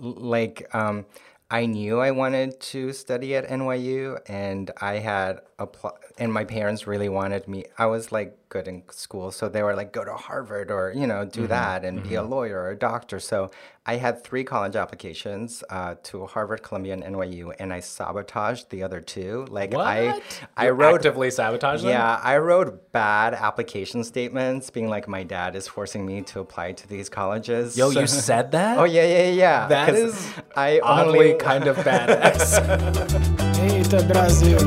[0.00, 1.04] like um,
[1.50, 6.86] I knew I wanted to study at NYU, and I had applied, and my parents
[6.86, 7.64] really wanted me.
[7.78, 11.06] I was like good in school, so they were like, go to Harvard or you
[11.06, 13.18] know do that and be a lawyer or a doctor.
[13.18, 13.50] So
[13.86, 18.82] I had three college applications uh, to Harvard, Columbia, and NYU, and I sabotaged the
[18.82, 19.46] other two.
[19.48, 20.40] Like I, What?
[20.56, 21.90] I You wrote actively sabotage them.
[21.90, 26.72] yeah, I wrote bad application statements, being like, my dad is forcing me to apply
[26.72, 27.78] to these colleges.
[27.78, 28.78] Yo, So- you said that?
[28.78, 29.68] Oh yeah, yeah, yeah.
[29.68, 32.58] That is I oddly only kind of badass.
[33.62, 34.58] Eita, Brasil.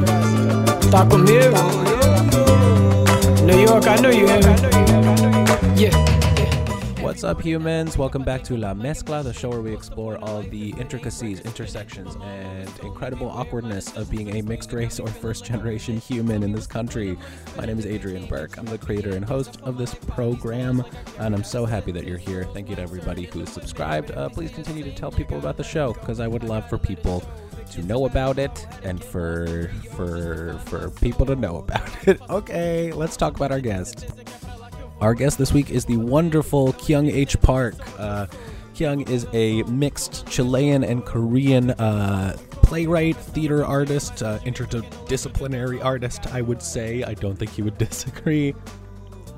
[0.90, 1.62] Tá comigo?
[3.46, 4.28] New York, I know you.
[5.76, 6.31] Yeah.
[7.12, 7.98] What's up, humans?
[7.98, 12.70] Welcome back to La Mezcla, the show where we explore all the intricacies, intersections, and
[12.84, 17.18] incredible awkwardness of being a mixed race or first generation human in this country.
[17.58, 18.58] My name is Adrian Burke.
[18.58, 20.86] I'm the creator and host of this program,
[21.20, 22.46] and I'm so happy that you're here.
[22.46, 24.12] Thank you to everybody who's subscribed.
[24.12, 27.26] Uh, please continue to tell people about the show because I would love for people
[27.72, 32.22] to know about it and for for for people to know about it.
[32.30, 34.08] Okay, let's talk about our guest.
[35.02, 37.42] Our guest this week is the wonderful Kyoung H.
[37.42, 37.74] Park.
[37.98, 38.28] Uh,
[38.76, 46.42] Kyoung is a mixed Chilean and Korean uh, playwright, theater artist, uh, interdisciplinary artist, I
[46.42, 47.02] would say.
[47.02, 48.54] I don't think he would disagree.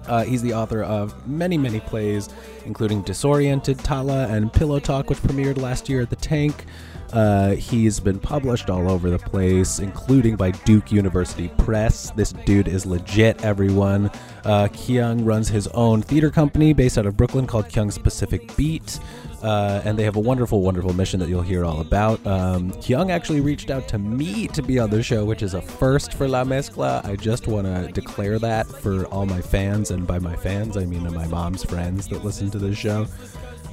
[0.06, 2.28] Uh, he's the author of many, many plays,
[2.66, 6.66] including Disoriented, Tala, and Pillowtalk, which premiered last year at the Tank.
[7.14, 12.10] Uh, he's been published all over the place, including by Duke University Press.
[12.12, 14.10] This dude is legit, everyone.
[14.44, 19.00] Uh, Kyoung runs his own theater company based out of Brooklyn called Kyoung's Pacific Beat.
[19.44, 22.26] Uh, and they have a wonderful, wonderful mission that you'll hear all about.
[22.26, 25.62] Um, Kyoung actually reached out to me to be on the show, which is a
[25.62, 27.06] first for La Mezcla.
[27.06, 30.86] I just want to declare that for all my fans, and by my fans, I
[30.86, 33.06] mean my mom's friends that listen to this show.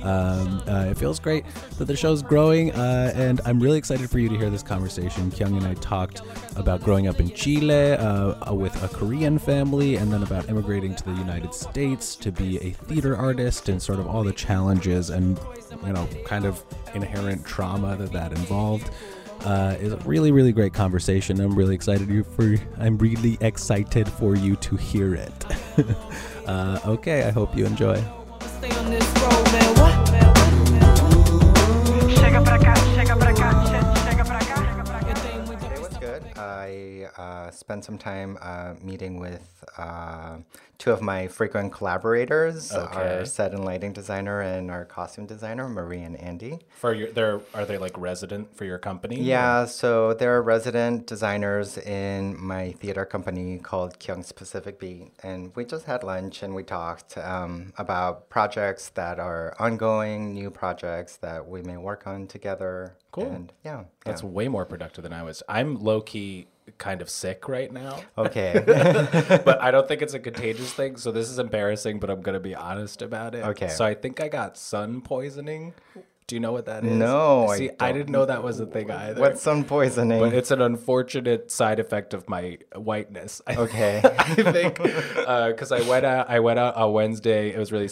[0.03, 1.45] Um, uh, it feels great
[1.79, 5.31] that the show's growing, uh, and I'm really excited for you to hear this conversation.
[5.31, 6.23] Kyoung and I talked
[6.57, 11.05] about growing up in Chile uh, with a Korean family, and then about immigrating to
[11.05, 15.39] the United States to be a theater artist, and sort of all the challenges and
[15.85, 18.91] you know kind of inherent trauma that that involved.
[19.45, 21.41] Uh, is a really really great conversation.
[21.41, 22.57] I'm really excited for.
[22.79, 25.47] I'm really excited for you to hear it.
[26.47, 28.03] uh, okay, I hope you enjoy.
[28.47, 29.75] Stay on this road, man.
[29.77, 30.30] What?
[37.51, 40.37] Uh, spent some time uh, meeting with uh,
[40.79, 43.19] two of my frequent collaborators, Okay.
[43.19, 46.59] our set and lighting designer and our costume designer, Marie and Andy.
[46.71, 49.21] For your, they're are they like resident for your company?
[49.21, 55.13] Yeah, so they're resident designers in my theater company called Kyoung's Pacific Beat.
[55.23, 60.51] And we just had lunch and we talked um, about projects that are ongoing, new
[60.51, 62.97] projects that we may work on together.
[63.13, 63.27] Cool.
[63.27, 63.85] And yeah.
[64.05, 64.29] That's yeah.
[64.29, 65.43] way more productive than I was.
[65.49, 66.47] I'm low key
[66.81, 68.61] kind of sick right now, Okay.
[69.45, 70.97] but I don't think it's a contagious thing.
[70.97, 73.45] So this is embarrassing, but I'm gonna be honest about it.
[73.45, 73.69] Okay.
[73.69, 75.75] So I think I got sun poisoning.
[76.27, 76.93] Do you know what that is?
[76.93, 77.99] No, I See, I, don't.
[77.99, 79.21] didn't know that was a thing either.
[79.21, 80.21] What's sun poisoning?
[80.21, 83.43] but it's an unfortunate side effect of my whiteness.
[83.49, 84.01] Okay.
[84.19, 84.79] I think
[85.17, 86.31] uh, because I went out.
[86.31, 87.51] I went out on Wednesday.
[87.53, 87.91] It was really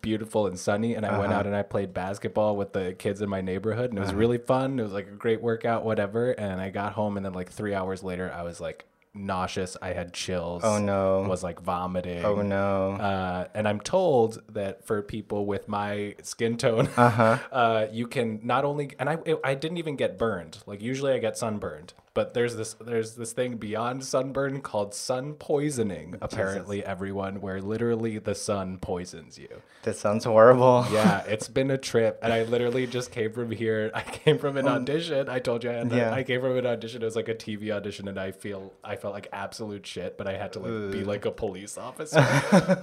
[0.00, 3.28] beautiful and sunny, and I went out and I played basketball with the kids in
[3.28, 4.78] my neighborhood, and it was really fun.
[4.78, 6.32] It was like a great workout, whatever.
[6.32, 8.84] And I got home, and then like three hours later, I was like
[9.14, 9.76] nauseous.
[9.82, 10.62] I had chills.
[10.64, 11.22] Oh, no.
[11.28, 12.24] Was like vomiting.
[12.24, 12.92] oh no.
[12.92, 17.38] Uh, and I'm told that for people with my skin tone, Uh-huh.
[17.52, 20.58] uh, you can not only and I I didn't even get burned.
[20.66, 25.34] Like usually I get sunburned, but there's this there's this thing beyond sunburn called sun
[25.34, 26.16] poisoning.
[26.20, 29.48] Apparently, everyone where literally the sun poisons you.
[29.82, 30.86] this sounds horrible.
[30.92, 33.90] Yeah, it's been a trip, and I literally just came from here.
[33.94, 35.28] I came from an um, audition.
[35.28, 35.96] I told you I had that.
[35.96, 36.12] Yeah.
[36.12, 37.02] I came from an audition.
[37.02, 40.18] It was like a TV audition, and I feel I felt like absolute shit.
[40.18, 42.18] But I had to like be like a police officer.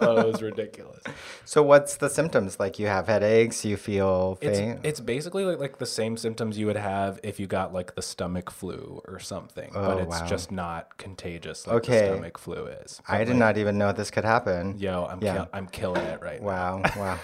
[0.01, 1.03] oh, it was ridiculous.
[1.45, 2.59] So what's the symptoms?
[2.59, 4.79] Like you have headaches, you feel It's faint?
[4.83, 8.01] it's basically like, like the same symptoms you would have if you got like the
[8.01, 10.25] stomach flu or something, but Oh, it's wow.
[10.27, 11.99] just not contagious like Okay.
[12.09, 13.01] the stomach flu is.
[13.07, 14.75] I did like, not even know this could happen.
[14.77, 15.33] Yo, I'm Yeah.
[15.35, 16.47] kill- I'm killing it right now.
[16.47, 17.17] Wow, wow.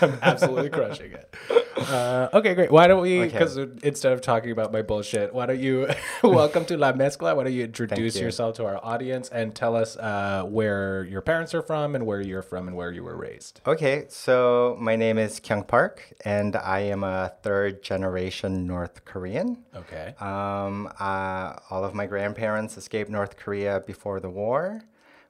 [0.00, 1.34] I'm absolutely crushing it.
[1.76, 2.70] Uh, okay, great.
[2.70, 3.20] Why don't we?
[3.22, 3.28] Okay.
[3.32, 5.88] Because instead of talking about my bullshit, why don't you
[6.22, 7.34] welcome to La Mezcla?
[7.34, 8.22] Why don't you introduce you.
[8.22, 12.20] yourself to our audience and tell us uh, where your parents are from and where
[12.20, 13.60] you're from and where you were raised?
[13.66, 19.64] Okay, so my name is Kyoung Park, and I am a third generation North Korean.
[19.74, 20.14] Okay.
[20.20, 20.92] Um,
[21.32, 24.82] uh, all of my grandparents escaped North Korea before the war.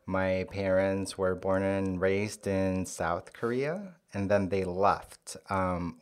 [0.06, 3.74] My parents were born and raised in South Korea,
[4.14, 6.00] and then they left um,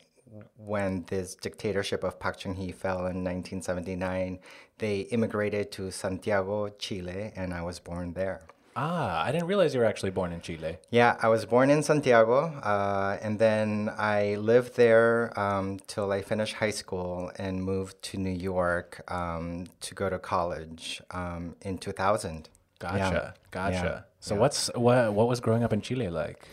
[0.56, 4.38] when this dictatorship of Park Chung Hee fell in 1979,
[4.79, 8.43] they immigrated to Santiago, Chile, and I was born there.
[8.76, 10.78] Ah, I didn't realize you were actually born in Chile.
[10.90, 16.22] Yeah, I was born in Santiago, uh, and then I lived there um, till I
[16.22, 21.78] finished high school and moved to New York um, to go to college um, in
[21.78, 22.49] 2000.
[22.78, 23.31] Gotcha, Yeah.
[23.50, 23.75] gotcha.
[23.75, 24.00] Yeah.
[24.20, 24.40] So Yeah.
[24.40, 26.46] what's what what was growing up in Chile like?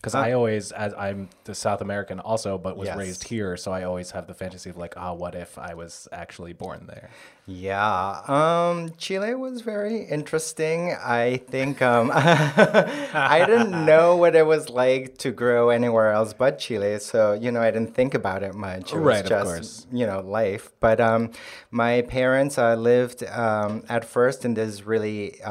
[0.00, 2.96] Because I always, as I'm the South American also, but was Yes.
[2.96, 6.06] raised here, so I always have the fantasy of like, ah, what if I was
[6.12, 7.10] actually born there?
[7.46, 10.94] Yeah, um, Chile was very interesting.
[10.94, 16.58] I think um, I didn't know what it was like to grow anywhere else but
[16.60, 18.92] Chile, so you know I didn't think about it much.
[18.92, 19.86] It Right, was of just course.
[19.92, 20.70] you know life.
[20.78, 21.32] But um,
[21.72, 25.42] my parents uh, lived um, at first in this really.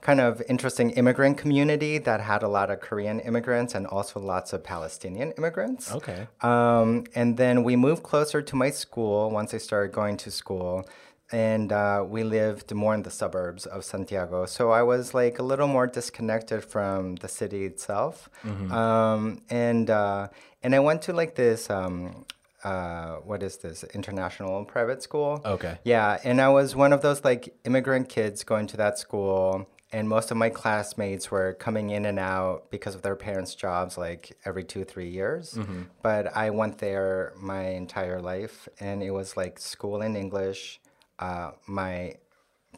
[0.00, 4.52] Kind of interesting immigrant community that had a lot of Korean immigrants and also lots
[4.52, 5.92] of Palestinian immigrants.
[5.92, 6.26] Okay.
[6.40, 10.88] Um, and then we moved closer to my school once I started going to school.
[11.32, 14.46] And uh, we lived more in the suburbs of Santiago.
[14.46, 18.28] So I was like a little more disconnected from the city itself.
[18.72, 20.28] Um, and, uh,
[20.62, 21.70] and I went to like this.
[21.70, 22.24] Um,
[22.64, 25.40] uh, what is this international private school?
[25.44, 25.78] Okay.
[25.84, 30.08] Yeah, and I was one of those like immigrant kids going to that school, and
[30.08, 34.36] most of my classmates were coming in and out because of their parents' jobs like
[34.44, 35.58] every two, three years.
[36.02, 40.80] But I went there my entire life, and it was like school in English.
[41.18, 42.14] Uh, my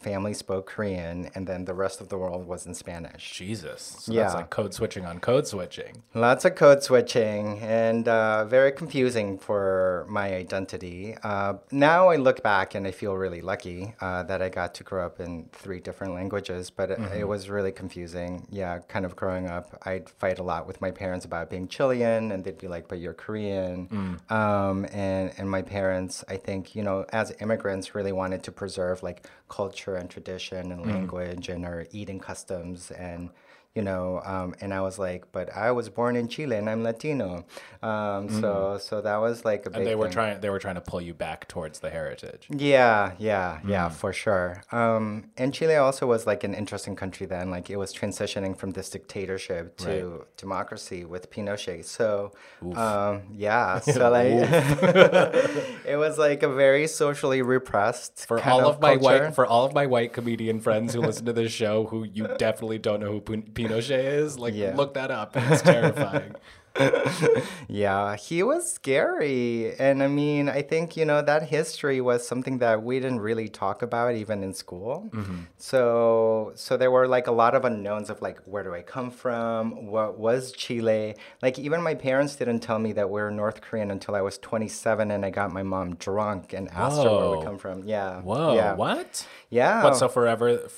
[0.02, 3.24] family spoke Korean, and then the rest of the world was in Spanish.
[3.32, 3.82] Jesus.
[4.00, 4.38] So that's Yeah.
[4.40, 6.02] like code switching on code switching.
[6.14, 11.16] Lots of code switching and uh, very confusing for my identity.
[11.22, 14.82] Uh, now I look back and I feel really lucky uh, that I got to
[14.84, 18.46] grow up in three different languages, but it, it was really confusing.
[18.50, 22.32] Yeah, kind of growing up, I'd fight a lot with my parents about being Chilean,
[22.32, 24.18] and they'd be like, but you're Korean.
[24.30, 29.02] Um, and, and my parents, I think, you know, as immigrants, really wanted to preserve
[29.02, 30.90] like culture and tradition and mm-hmm.
[30.90, 33.30] language and our eating customs and
[33.74, 36.82] you know um, and i was like but i was born in chile and i'm
[36.82, 37.44] latino
[37.82, 40.12] um, so so that was like a big And they were thing.
[40.12, 42.46] trying they were trying to pull you back towards the heritage.
[42.48, 43.92] Yeah, yeah, yeah, Mm.
[43.92, 44.62] for sure.
[44.70, 47.50] Um, and Chile also was like an interesting country then.
[47.50, 51.84] Like it was transitioning from this dictatorship to democracy with Pinochet.
[51.84, 52.30] So,
[52.76, 54.26] um, yeah, so like
[55.84, 59.24] it was like a very socially repressed For all of my culture.
[59.24, 62.28] white for all of my white comedian friends who listen to this show who you
[62.38, 64.74] definitely don't know who Pin- Pinochet is, like Yeah.
[64.76, 65.36] look that up.
[65.36, 66.34] It's terrifying.
[67.68, 69.74] Yeah, he was scary.
[69.78, 73.48] And I mean, I think, you know, that history was something that we didn't really
[73.48, 75.08] talk about even in school.
[75.12, 75.36] Mm-hmm.
[75.56, 79.10] So, so there were like a lot of unknowns of like, where do I come
[79.10, 79.86] from?
[79.86, 81.14] What was Chile?
[81.40, 84.38] Like, even my parents didn't tell me that we are North Korean until I was
[84.38, 87.38] 27 and I got my mom drunk and asked her where Whoa.
[87.38, 87.84] we come from.
[87.84, 88.20] Yeah.
[88.20, 88.74] Whoa, Yeah.
[88.74, 89.26] what?
[89.50, 89.84] Yeah.
[89.84, 89.96] What?
[89.96, 90.68] So forever,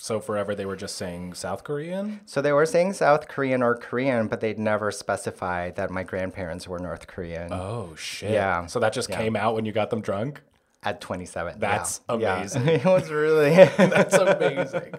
[0.00, 2.20] so forever they were just saying South Korean.
[2.26, 5.43] So they were saying South Korean or Korean, but they'd never specify
[5.76, 7.52] that my grandparents were North Korean.
[7.52, 8.30] Oh shit!
[8.32, 8.66] Yeah.
[8.66, 9.18] So that just Yeah.
[9.18, 10.40] came out when you got them drunk.
[10.86, 11.60] At 27.
[11.60, 12.16] That's yeah.
[12.18, 12.36] Yeah.
[12.40, 12.68] amazing.
[12.68, 14.92] it was really, That's amazing.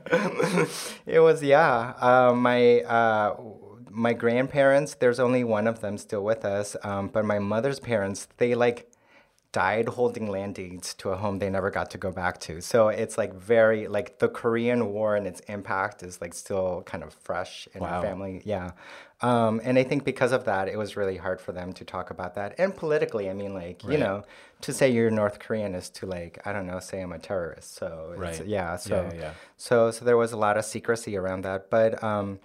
[1.06, 1.94] it was, yeah.
[2.02, 3.36] Uh, my, uh,
[3.92, 6.76] my grandparents, there's only one of them still with us.
[6.84, 8.90] Um, but my mother's parents, they like
[9.52, 12.62] died holding land deeds to a home they never got to go back to.
[12.62, 17.04] So it's like very, like the Korean War and its impact is like still kind
[17.04, 17.98] of fresh in Wow.
[17.98, 18.42] our family.
[18.44, 18.72] Yeah.
[19.22, 22.10] Um, and I think because of that, it was really hard for them to talk
[22.10, 22.56] about that.
[22.58, 24.24] And politically, I mean, like, you know,
[24.62, 27.76] to say you're North Korean is to like, I don't know, say I'm a terrorist.
[27.76, 28.46] So it's, Right.
[28.46, 28.76] yeah.
[28.76, 29.32] So, yeah, yeah.
[29.56, 31.70] so, so there was a lot of secrecy around that.
[31.70, 32.40] But, um,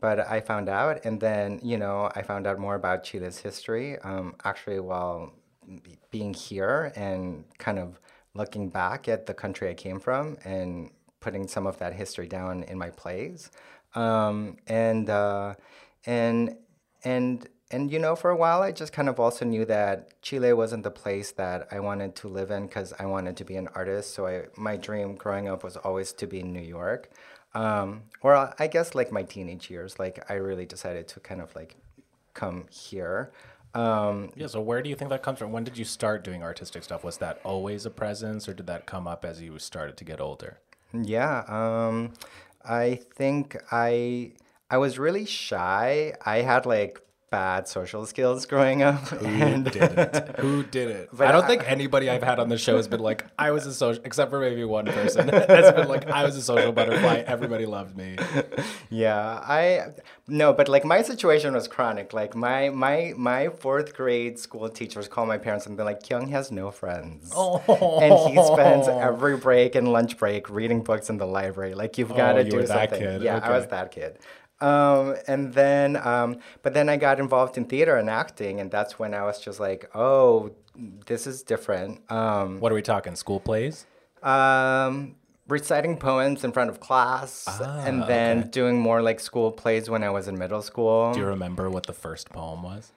[0.00, 3.98] but I found out, and then, you know, I found out more about Chile's history,
[4.00, 5.32] um, actually, while
[6.10, 8.00] being here and kind of
[8.34, 10.90] looking back at the country I came from and
[11.20, 13.50] putting some of that history down in my plays.
[13.94, 15.54] Um, and, uh,
[16.06, 16.56] and,
[17.04, 20.52] and, and you know, for a while, I just kind of also knew that Chile
[20.52, 23.68] wasn't the place that I wanted to live in because I wanted to be an
[23.74, 24.14] artist.
[24.14, 27.10] So I, my dream growing up was always to be in New York.
[27.54, 31.54] Um, or I- guess like my teenage years, like I really decided to kind of
[31.54, 31.76] like
[32.34, 33.32] come here.
[33.74, 34.46] Um, Yeah.
[34.48, 35.52] So where do you think that comes from?
[35.52, 37.02] When did you start doing artistic stuff?
[37.04, 40.20] Was that always a presence, or did that come up as you started to get
[40.20, 40.58] older?
[40.92, 42.12] Yeah, um,
[42.64, 44.32] I think I
[44.70, 46.14] I was really shy.
[46.24, 49.10] I had like bad social skills growing up.
[49.22, 50.38] and didn't.
[50.38, 51.08] Who didn't?
[51.12, 53.50] But I don't I- think anybody I've had on the show has been like, I
[53.50, 55.28] was a social, except for maybe one person
[55.58, 57.24] has been like, I was a social butterfly.
[57.26, 58.16] Everybody loved me.
[58.88, 59.86] Yeah, I
[60.28, 62.12] no, but like my situation was chronic.
[62.12, 66.30] Like my my my fourth grade school teachers call my parents and they're like, Kyoung
[66.30, 67.58] has no friends, oh.
[68.00, 69.00] and he spends oh.
[69.00, 71.74] every break and lunch break reading books in the library.
[71.74, 73.00] Like you've got Oh, to you do were that something.
[73.00, 73.22] kid.
[73.22, 74.18] Yeah, I was that kid.
[74.64, 76.30] Um, and then, um,
[76.62, 79.60] but then I got involved in theater and acting, and that's when I was just
[79.60, 80.52] like, oh,
[81.06, 81.92] this is different.
[82.10, 83.14] Um, What are we talking?
[83.16, 83.86] School plays?
[84.22, 85.16] um,
[85.48, 88.48] reciting poems in front of class, and then Ah, okay.
[88.50, 91.12] doing more like school plays when I was in middle school.
[91.12, 92.92] Do you remember what the first poem was?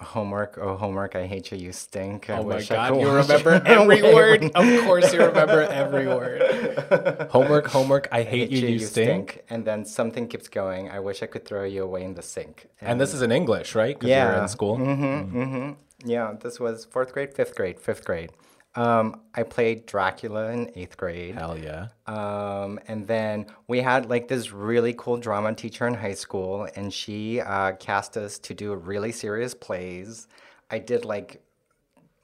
[0.00, 2.30] Homework, oh homework, I hate you, you stink.
[2.30, 4.44] I Oh my I god, you remember every word.
[4.54, 7.28] Of course you remember every word.
[7.30, 9.42] Homework, homework, I hate you, you stink.
[9.50, 10.90] And then something keeps going.
[10.90, 12.66] I wish I could throw you away in the sink.
[12.80, 13.98] And this is in English, right?
[13.98, 14.42] 'Cause you're Yeah.
[14.42, 14.76] in school.
[14.78, 15.72] Mm-hmm, mm-hmm.
[16.08, 18.30] Yeah, this was fourth grade, fifth grade, fifth grade.
[18.76, 21.34] Um, I played Dracula in eighth grade.
[21.34, 21.88] Hell yeah.
[22.06, 26.92] Um, and then we had like this really cool drama teacher in high school, and
[26.92, 30.28] she uh, cast us to do really serious plays.
[30.70, 31.42] I did like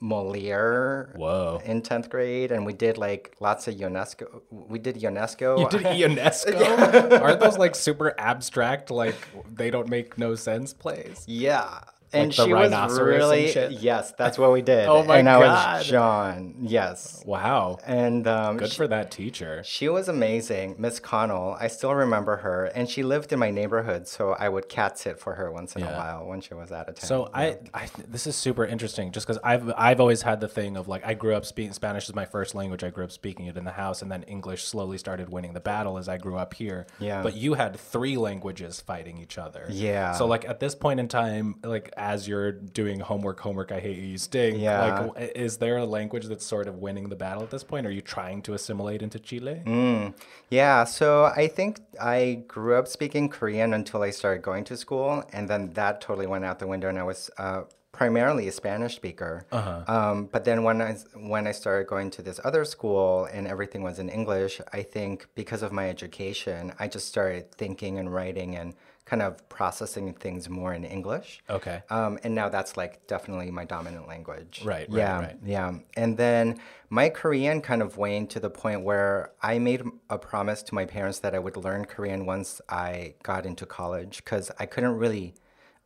[0.01, 1.61] Moliere Whoa.
[1.65, 4.43] in 10th grade, and we did like lots of Ionesco.
[4.51, 5.59] We did Ionesco.
[5.59, 6.61] You did Ionesco?
[6.61, 7.19] yeah.
[7.19, 9.17] Aren't those like super abstract, like
[9.53, 11.25] they don't make no sense plays?
[11.27, 11.81] Yeah.
[12.13, 14.87] And the she was really yes, that's what we did.
[14.89, 16.55] Oh my and I was John.
[16.61, 17.23] Yes.
[17.27, 17.79] Wow.
[17.87, 19.63] And um, Good she- for that teacher.
[19.65, 21.57] She was amazing, Miss Connell.
[21.59, 25.19] I still remember her, and she lived in my neighborhood, so I would cat sit
[25.19, 27.09] for her once in a while when she was out of town.
[27.09, 30.77] So I, I, this is super interesting, just because I've, I've always had the thing
[30.77, 32.85] of like I grew up speaking Spanish is my first language.
[32.85, 35.61] I grew up speaking it in the house, and then English slowly started winning the
[35.61, 36.87] battle as I grew up here.
[36.99, 37.23] Yeah.
[37.23, 39.67] But you had three languages fighting each other.
[39.69, 40.13] Yeah.
[40.13, 43.97] So like at this point in time, like as you're doing homework, homework, I hate
[43.97, 44.59] you, you stink.
[44.61, 45.11] Yeah.
[45.17, 47.85] Like, is there a language that's sort of winning the battle at this point?
[47.85, 49.61] Are you trying to assimilate into Chile?
[49.65, 50.15] Mm.
[50.49, 55.25] yeah, so I think I grew up speaking Korean until I started going to school,
[55.33, 58.95] and then that totally went out the window, and I was uh, primarily a Spanish
[58.95, 59.45] speaker.
[59.51, 59.83] Uh-huh.
[59.89, 63.83] Um, but then when I when I started going to this other school and everything
[63.83, 68.55] was in English, I think because of my education, I just started thinking and writing
[68.55, 68.75] and
[69.07, 71.41] kind of processing things more in English.
[71.49, 71.81] Okay.
[71.91, 74.63] Um, and now that's like definitely my dominant language.
[74.65, 75.37] Right, right, yeah, right.
[75.45, 75.73] Yeah.
[75.97, 76.61] And then
[76.91, 80.85] my Korean kind of waned to the point where I made a promise to my
[80.85, 85.35] parents that I would learn Korean once I got into college because I couldn't really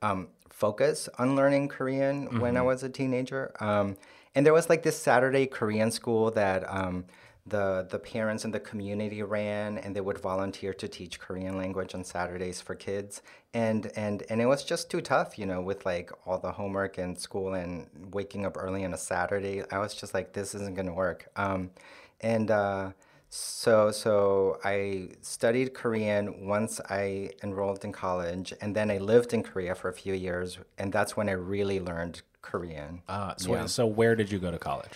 [0.00, 3.52] um, focus on learning Korean when I was a teenager.
[3.60, 3.98] Um,
[4.34, 7.04] and there was like this Saturday Korean school that um,
[7.46, 11.94] the the parents in the community ran, and they would volunteer to teach Korean language
[11.94, 13.22] on Saturdays for kids.
[13.54, 16.98] And and and it was just too tough, you know, with like all the homework
[16.98, 19.62] and school and waking up early on a Saturday.
[19.70, 21.28] I was just like, this isn't gonna work.
[21.36, 21.70] Um,
[22.20, 22.90] and uh,
[23.30, 29.42] so so I studied Korean once I enrolled in college, and then I lived in
[29.42, 33.02] Korea for a few years, and that's when I really learned Korean.
[33.08, 33.66] Ah, so, Yeah.
[33.66, 34.92] so where did you go to college?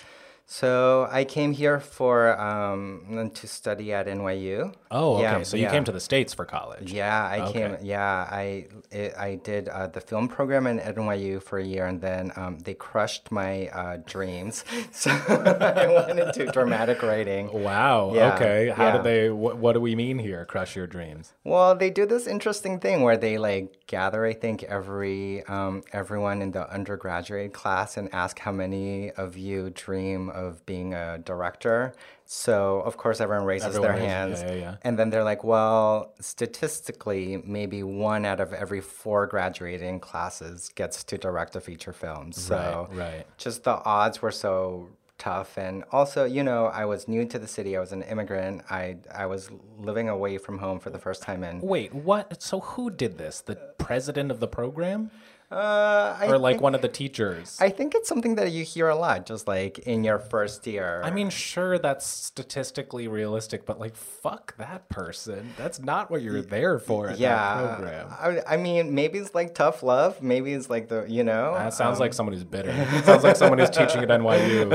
[0.46, 4.74] So I came here for um, to study at NYU.
[4.90, 5.22] Oh, okay.
[5.22, 5.70] Yeah, so you yeah.
[5.70, 6.92] came to the states for college.
[6.92, 7.52] Yeah, I Okay.
[7.52, 7.76] came.
[7.82, 12.00] Yeah, I it, I did uh, the film program in NYU for a year, and
[12.00, 14.64] then um, they crushed my uh, dreams.
[14.92, 17.50] So I went into dramatic writing.
[17.52, 18.12] Wow.
[18.14, 18.68] Yeah, okay.
[18.68, 18.96] How yeah.
[18.98, 19.30] do they?
[19.30, 20.44] What, what do we mean here?
[20.44, 21.32] Crush your dreams.
[21.42, 26.42] Well, they do this interesting thing where they like gather, I think, every um, everyone
[26.42, 31.94] in the undergraduate class and ask how many of you dream of being a director.
[32.26, 34.76] So of course everyone raises Everyone their hands, yeah, yeah, yeah.
[34.82, 41.04] and then they're like, "Well, statistically, maybe one out of every four graduating classes gets
[41.04, 43.26] to direct a feature film." So Right, right.
[43.38, 47.46] just the odds were so tough and also you know i was new to the
[47.46, 49.48] city i was an immigrant i i was
[49.78, 52.42] living away from home for the first time in Wait, what?
[52.42, 53.40] So who did this?
[53.40, 55.12] The president of the program,
[55.50, 57.58] uh or like think, one of the teachers?
[57.60, 61.02] i think it's something that you hear a lot just like in your first year
[61.04, 65.52] I mean, sure, that's statistically realistic, but like, fuck that person.
[65.56, 68.08] That's not what you're there for yeah that program.
[68.10, 71.74] I, I mean maybe it's like tough love maybe it's like the you know That
[71.74, 72.72] sounds um, like someone who's bitter.
[73.04, 74.72] sounds like someone who's teaching at NYU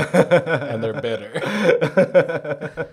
[0.70, 2.88] and they're bitter.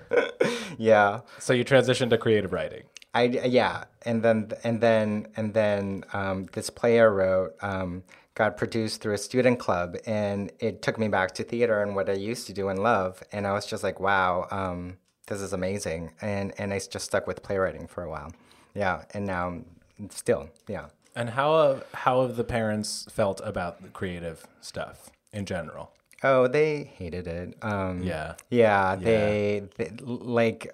[0.77, 2.83] yeah So you transitioned to creative writing.
[3.17, 3.23] I
[3.61, 3.75] yeah,
[4.09, 8.03] and then and then and then um, this play I wrote um,
[8.35, 12.07] got produced through a student club, and it took me back to theater and what
[12.09, 14.97] I used to do and love, and I was just like, wow, um,
[15.27, 18.31] this is amazing, and and I just stuck with playwriting for a while,
[18.75, 19.45] yeah, and now
[20.09, 20.87] still, yeah.
[21.15, 25.91] And how have, how have the parents felt about the creative stuff in general?
[26.23, 27.57] Oh, they hated it.
[27.61, 28.35] Um, Yeah.
[28.49, 30.71] Yeah, they, they like.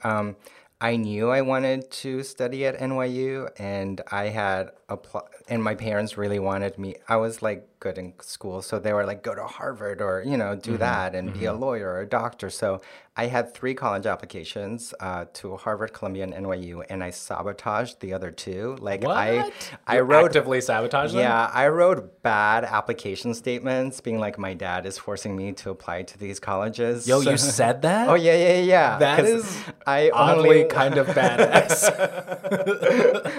[0.84, 6.18] I knew I wanted to study at NYU, and I had applied, and my parents
[6.18, 6.96] really wanted me.
[7.08, 10.38] I was like good in school, so they were like, go to Harvard or you
[10.42, 12.50] know do that and be a lawyer or a doctor.
[12.50, 12.82] So
[13.16, 18.12] I had three college applications uh, to Harvard, Columbia, and NYU, and I sabotaged the
[18.18, 18.64] other two.
[18.90, 19.52] Like I,
[19.86, 21.22] I You wrote actively sabotage them.
[21.22, 25.98] yeah, I wrote bad application statements, being like, my dad is forcing me to apply
[26.12, 27.08] to these colleges.
[27.08, 28.04] Yo, So- you said that?
[28.12, 28.98] Oh yeah, yeah, yeah.
[28.98, 29.46] That is
[29.86, 31.80] I only kind of badass.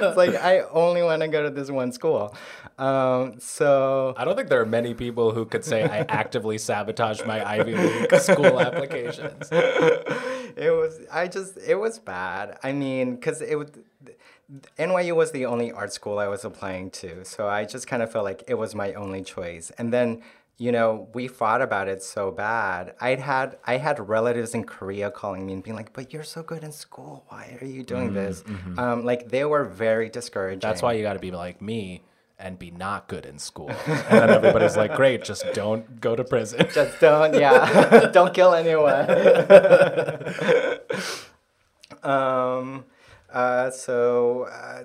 [0.06, 2.34] it's like I only want to go to this one school.
[2.78, 7.26] Um, so I don't think there are many people who could say I actively sabotaged
[7.26, 9.48] my Ivy League school applications.
[9.52, 12.58] it was I just it was bad.
[12.62, 13.70] I mean, because it was
[14.78, 18.12] NYU was the only art school I was applying to, so I just kind of
[18.12, 19.72] felt like it was my only choice.
[19.78, 20.22] And then
[20.56, 22.94] you know we fought about it so bad.
[23.00, 26.42] I'd had I had relatives in Korea calling me and being like, "But you're so
[26.42, 27.24] good in school.
[27.28, 28.44] Why are you doing this?"
[28.78, 30.60] Um, like they were very discouraging.
[30.60, 32.02] That's why you got to be like me
[32.38, 33.70] and be not good in school.
[33.86, 36.66] And then everybody's like, great, just don't go to prison.
[36.74, 39.08] Just don't, yeah, don't kill anyone.
[42.02, 42.84] um,
[43.32, 44.84] uh, so, uh,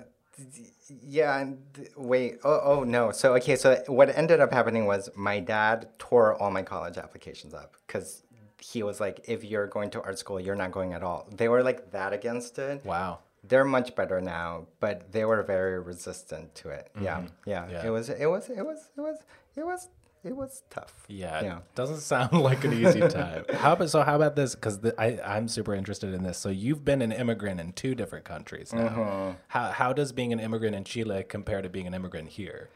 [1.02, 1.58] yeah, and
[1.96, 3.10] wait, oh, oh no.
[3.10, 7.52] So, okay, so what ended up happening was my dad tore all my college applications
[7.54, 8.22] up because
[8.58, 11.28] he was like, if you're going to art school, you're not going at all.
[11.32, 12.84] They were like that against it.
[12.84, 13.20] Wow.
[13.42, 16.90] They're much better now, but they were very resistant to it.
[17.00, 17.86] Yeah, yeah, Yeah.
[17.86, 19.16] It was, it was, it was, it was,
[19.56, 19.88] it was,
[20.22, 21.06] it was tough.
[21.08, 21.56] Yeah, Yeah.
[21.58, 23.44] it doesn't sound like an easy time.
[23.54, 24.02] how about so?
[24.02, 24.54] How about this?
[24.54, 26.36] Because I I'm super interested in this.
[26.36, 28.88] So you've been an immigrant in two different countries now.
[28.88, 29.36] Mm-hmm.
[29.48, 32.68] How how does being an immigrant in Chile compare to being an immigrant here?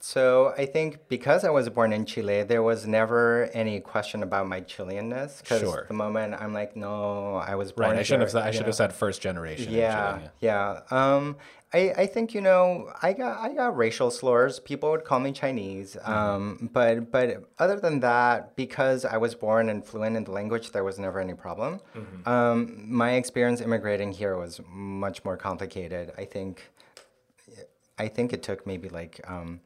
[0.00, 4.46] So I think because I was born in Chile, there was never any question about
[4.46, 5.40] my Chileanness.
[5.42, 5.84] Because Sure.
[5.88, 7.90] the moment I'm like, no, I was born.
[7.90, 7.98] Right.
[7.98, 8.30] I shouldn't have.
[8.30, 8.66] said- I should know?
[8.66, 9.68] have said first generation.
[9.72, 10.80] in Yeah, Chile, yeah.
[10.90, 11.36] Um,
[11.74, 14.58] I, I think you know I got I got racial slurs.
[14.60, 15.96] People would call me Chinese.
[16.00, 16.12] Mm-hmm.
[16.12, 20.70] Um, but but other than that, because I was born and fluent in the language,
[20.70, 21.80] there was never any problem.
[21.94, 22.28] Mm-hmm.
[22.28, 26.12] Um, my experience immigrating here was much more complicated.
[26.16, 26.70] I think
[27.98, 29.60] I think it took maybe like um,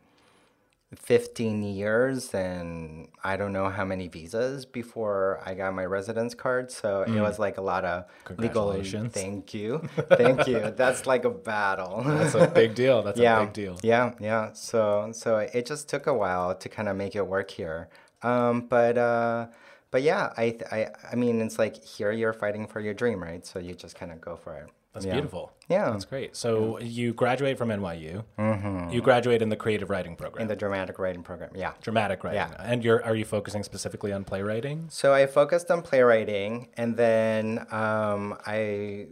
[0.95, 6.71] 15 years and I don't know how many visas before I got my residence card.
[6.71, 8.05] So it was like a lot of
[8.39, 8.73] legal.
[8.73, 9.11] Mm.
[9.11, 9.79] Thank you.
[10.11, 10.73] Thank you.
[10.77, 12.03] That's like a battle.
[12.05, 13.03] That's a big deal.
[13.03, 13.41] That's yeah.
[13.41, 13.79] a big deal.
[13.83, 14.53] Yeah, yeah.
[14.53, 17.89] So so it just took a while to kind of make it work here.
[18.23, 19.47] Um, but uh,
[19.93, 23.23] but yeah, I, th- I I mean it's like here you're fighting for your dream,
[23.23, 23.47] right?
[23.47, 24.67] So you just kind of go for it.
[24.93, 25.13] That's Yeah.
[25.15, 25.53] beautiful.
[25.71, 25.89] Yeah.
[25.91, 26.37] That's great.
[26.37, 28.25] So you graduate from NYU.
[28.93, 30.43] You graduate in the creative writing program, Mm-hmm.
[30.43, 31.51] In the dramatic writing program.
[31.55, 31.73] Yeah.
[31.81, 32.41] dramatic writing.
[32.41, 32.71] Yeah.
[32.73, 34.89] And you're are you focusing specifically on playwriting?
[34.91, 39.09] So I focused on playwriting, and then um, I've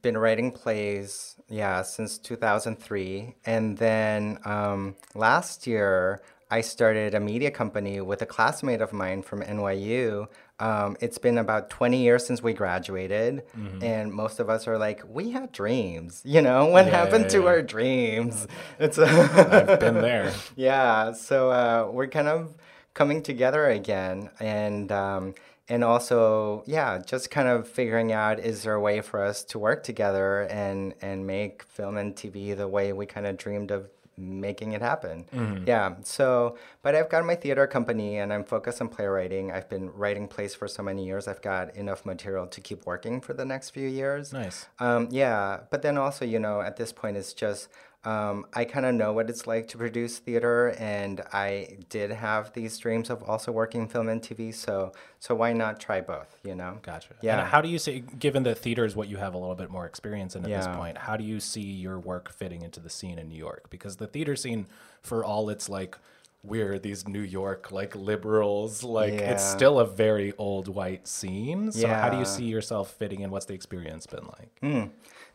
[0.00, 3.34] been writing plays, yeah, since 2003.
[3.44, 9.22] And then um, last year, I started a media company with a classmate of mine
[9.22, 10.26] from NYU.
[10.58, 13.44] Um, it's been about 20 years since we graduated,
[13.80, 17.28] and most of us are like, we had dreams, you know, what Yeah, happened yeah,
[17.30, 17.46] to yeah.
[17.48, 18.46] our dreams?
[18.78, 20.32] It's I've been there.
[20.56, 22.56] yeah so uh, we're kind of
[22.94, 25.34] coming together again and um,
[25.68, 29.58] and also yeah just kind of figuring out is there a way for us to
[29.58, 33.88] work together and and make film and tv the way we kind of dreamed of
[34.20, 35.26] making it happen.
[35.66, 39.50] Yeah so but i've got my theater company and i'm focused on playwriting.
[39.50, 43.20] I've been writing plays for so many years i've got enough material to keep working
[43.20, 44.32] for the next few years.
[44.32, 44.66] Nice.
[44.78, 47.68] um, yeah, but then also, you know, at this point, it's just
[48.02, 52.52] um, I kind of know what it's like to produce theater, and I did have
[52.54, 54.54] these dreams of also working film and TV.
[54.54, 56.38] So, so why not try both?
[56.42, 56.78] You know?
[56.80, 57.14] Gotcha.
[57.20, 57.40] Yeah.
[57.40, 59.68] And how do you see, given that theater is what you have a little bit
[59.68, 62.90] more experience in at this point, how do you see your work fitting into the
[62.90, 63.68] scene in New York?
[63.68, 64.66] Because the theater scene,
[65.02, 65.96] for all its like,
[66.42, 71.70] we're these New York like liberals, like it's still a very old white scene.
[71.70, 73.30] So how do you see yourself fitting in?
[73.30, 74.90] What's the experience been like?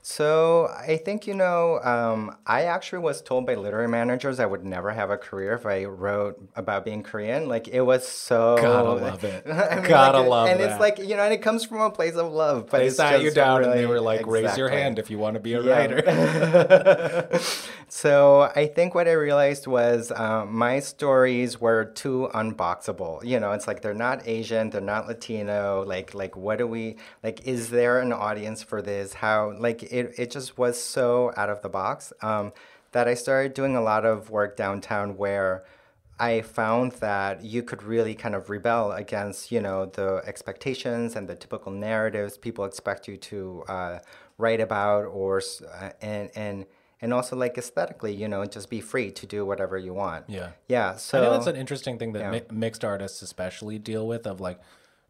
[0.08, 4.64] So I think you know, um, I actually was told by literary managers I would
[4.64, 7.48] never have a career if I wrote about being Korean.
[7.48, 9.48] Like it was so Gotta love it.
[9.52, 10.70] I mean, Gotta like, love and that.
[10.70, 12.68] it's like you know, and it comes from a place of love.
[12.70, 15.34] But They sat you down and they were like, raise your hand if you want
[15.34, 15.72] to be a Yeah.
[15.76, 17.40] writer.
[17.88, 23.24] so I think what I realized was um, my stories were too unboxable.
[23.26, 25.84] You know, it's like they're not Asian, they're not Latino.
[25.84, 27.48] Like, like what do we like?
[27.48, 29.14] Is there an audience for this?
[29.16, 30.14] How like it?
[30.18, 32.14] It just was so out of the box.
[32.22, 32.54] Um,
[32.92, 35.66] that I started doing a lot of work downtown where
[36.18, 41.28] I found that you could really kind of rebel against, you know, the expectations and
[41.28, 44.00] the typical narratives people expect you to uh,
[44.38, 45.42] write about, or
[45.74, 46.66] uh, and and
[47.02, 50.30] and also like aesthetically, you know, just be free to do whatever you want.
[50.30, 50.52] Yeah.
[50.70, 50.96] Yeah.
[50.96, 52.32] So I think that's an interesting thing that yeah.
[52.32, 54.62] mi- mixed artists especially deal with of like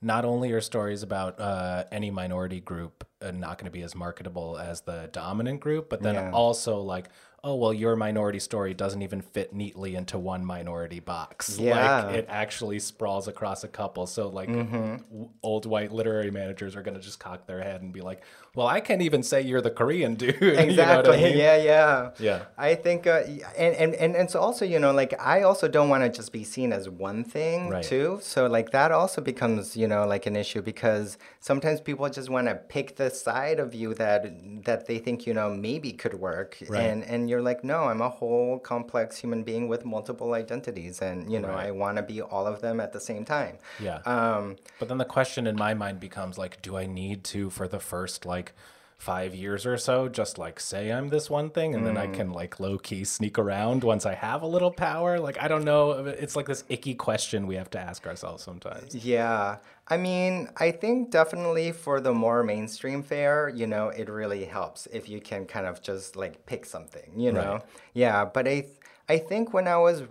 [0.01, 4.57] not only are stories about uh, any minority group not going to be as marketable
[4.57, 6.31] as the dominant group, but then Yeah.
[6.31, 7.09] also like,
[7.47, 11.57] oh well, your minority story doesn't even fit neatly into one minority box.
[11.65, 11.75] Yeah.
[12.01, 12.07] Mm-hmm.
[12.07, 14.07] like it actually sprawls across a couple.
[14.07, 17.93] So like, w- old white literary managers are going to just cock their head and
[17.93, 18.21] be like,
[18.55, 20.35] well, I can't even say you're the Korean dude.
[20.41, 21.37] You know I exactly mean?
[21.37, 22.39] yeah yeah Yeah.
[22.57, 23.21] i think uh,
[23.57, 26.31] and, and and and so also you know like i also don't want to just
[26.31, 27.83] be seen as one thing Right.
[27.83, 32.29] too so like that also becomes you know like an issue because sometimes people just
[32.29, 34.19] want to pick the side of you that
[34.65, 36.81] that they think you know maybe could work Right.
[36.89, 41.31] and and you're like no i'm a whole complex human being with multiple identities and
[41.31, 41.67] you know Right.
[41.67, 43.99] i want to be all of them at the same time Yeah.
[44.05, 47.67] um But then the question in my mind becomes like, do I need to for
[47.67, 48.53] the first like
[48.97, 52.29] five years or so just like say I'm this one thing and then I can
[52.29, 52.35] mm.
[52.35, 55.19] like low key sneak around once I have a little power?
[55.19, 55.91] Like I don't know.
[55.91, 58.95] It's like this icky question we have to ask ourselves sometimes.
[58.95, 59.57] Yeah.
[59.87, 64.87] I mean, I think definitely for the more mainstream fare, you know, it really helps
[64.87, 67.53] if you can kind of just like pick something, you know?
[67.53, 67.63] Right.
[67.93, 68.65] Yeah, but I
[69.07, 70.07] I think when I was r-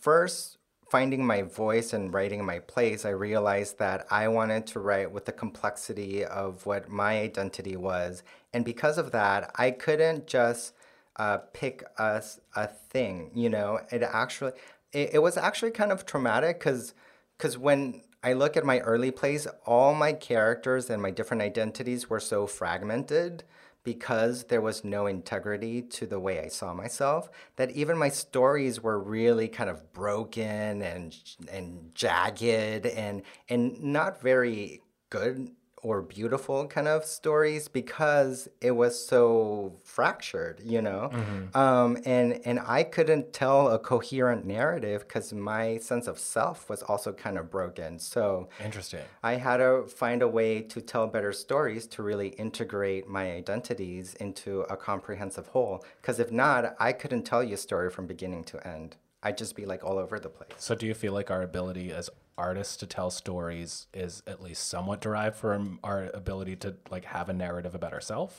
[0.00, 0.57] first
[0.90, 5.26] finding my voice and writing my place, I realized that I wanted to write with
[5.26, 8.22] the complexity of what my identity was.
[8.52, 10.74] And because of that, I couldn't just
[11.16, 13.80] uh, pick us a thing, you know?
[13.90, 14.52] It actually
[14.92, 16.94] it, it was actually kind of traumatic because
[17.36, 22.10] because when I look at my early plays, all my characters and my different identities
[22.10, 23.44] were so fragmented
[23.88, 28.82] because there was no integrity to the way I saw myself that even my stories
[28.82, 31.16] were really kind of broken and
[31.50, 38.98] and jagged and and not very good or beautiful kind of stories because it was
[39.04, 41.10] so fractured, you know.
[41.54, 46.82] Um, and and I couldn't tell a coherent narrative because my sense of self was
[46.82, 47.98] also kind of broken.
[47.98, 49.04] So Interesting.
[49.22, 54.14] I had to find a way to tell better stories to really integrate my identities
[54.14, 55.84] into a comprehensive whole.
[56.00, 58.96] Because if not, I couldn't tell you a story from beginning to end.
[59.22, 60.50] I'd just be like all over the place.
[60.58, 64.68] So do you feel like our ability as artists to tell stories is at least
[64.68, 68.34] somewhat derived from our ability to like have a narrative about ourselves?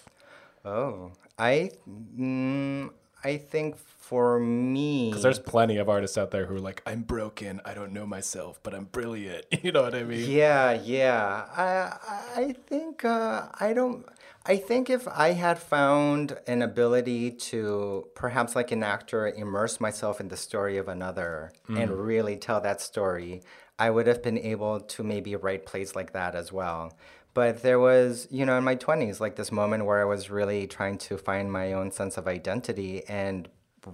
[0.63, 1.71] Oh, I,
[2.17, 2.89] mm,
[3.23, 7.01] I think for me, Because there's plenty of artists out there who are like, I'm
[7.01, 9.45] broken, I don't know myself, but I'm brilliant.
[9.63, 10.29] You know what I mean?
[10.29, 11.45] Yeah, yeah.
[11.55, 14.05] I I think uh, I don't.
[14.49, 20.19] I think if I had found an ability to perhaps like an actor immerse myself
[20.19, 22.05] in the story of another and mm.
[22.05, 23.43] really tell that story,
[23.77, 26.97] I would have been able to maybe write plays like that as well.
[27.35, 30.65] But there was, you know, in my 20s, like this moment where I was really
[30.65, 33.47] trying to find my own sense of identity and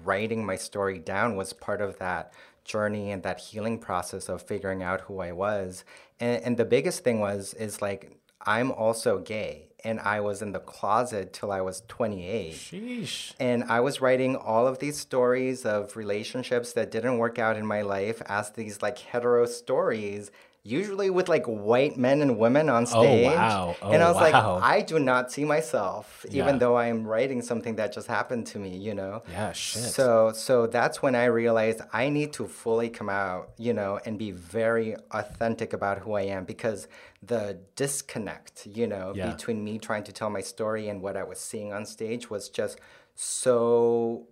[0.06, 4.84] writing my story down was part of that journey and that healing process of figuring
[4.84, 5.84] out who I was.
[6.22, 9.70] And, and the biggest thing was, is like, I'm also gay.
[9.84, 12.54] And I was in the closet till I was 28.
[12.54, 13.34] Sheesh.
[13.40, 17.68] And I was writing all of these stories of relationships that didn't work out in
[17.68, 20.32] my life as these like hetero stories,
[20.68, 23.28] usually with like white men and women on oh, stage.
[23.28, 23.76] wow.
[23.84, 24.56] and Oh, I was wow.
[24.56, 26.42] like, I do not see myself, Yeah.
[26.44, 29.22] even though I am writing something that just happened to me, you know?
[29.30, 29.84] Yeah, shit.
[29.84, 34.18] So so that's when I realized I need to fully come out, you know, and
[34.18, 36.88] be very authentic about who I am because
[37.22, 39.30] the disconnect, you know, Yeah.
[39.32, 42.50] between me trying to tell my story and what I was seeing on stage was
[42.50, 42.80] just
[43.14, 44.28] so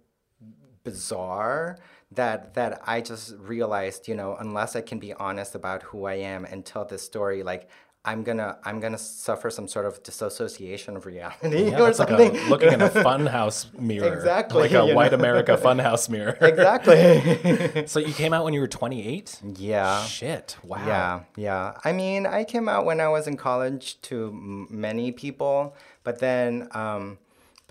[0.83, 1.77] bizarre
[2.15, 6.15] that that I just realized, you know, unless I can be honest about who I
[6.15, 7.69] am and tell this story, like
[8.05, 12.09] I'm gonna I'm gonna suffer some sort of dissociation of reality Yeah, or that's like
[12.09, 12.35] something.
[12.37, 14.13] a, looking in a funhouse mirror.
[14.13, 15.19] Exactly, Like a white know.
[15.19, 16.37] America funhouse mirror.
[16.41, 17.87] exactly.
[17.87, 19.39] so you came out when you were 28?
[19.57, 20.03] yeah.
[20.05, 20.57] Shit.
[20.63, 20.85] Wow.
[20.85, 21.77] Yeah, yeah.
[21.85, 25.73] I mean, I came out when I was in college to m- many people,
[26.03, 27.17] but then, um,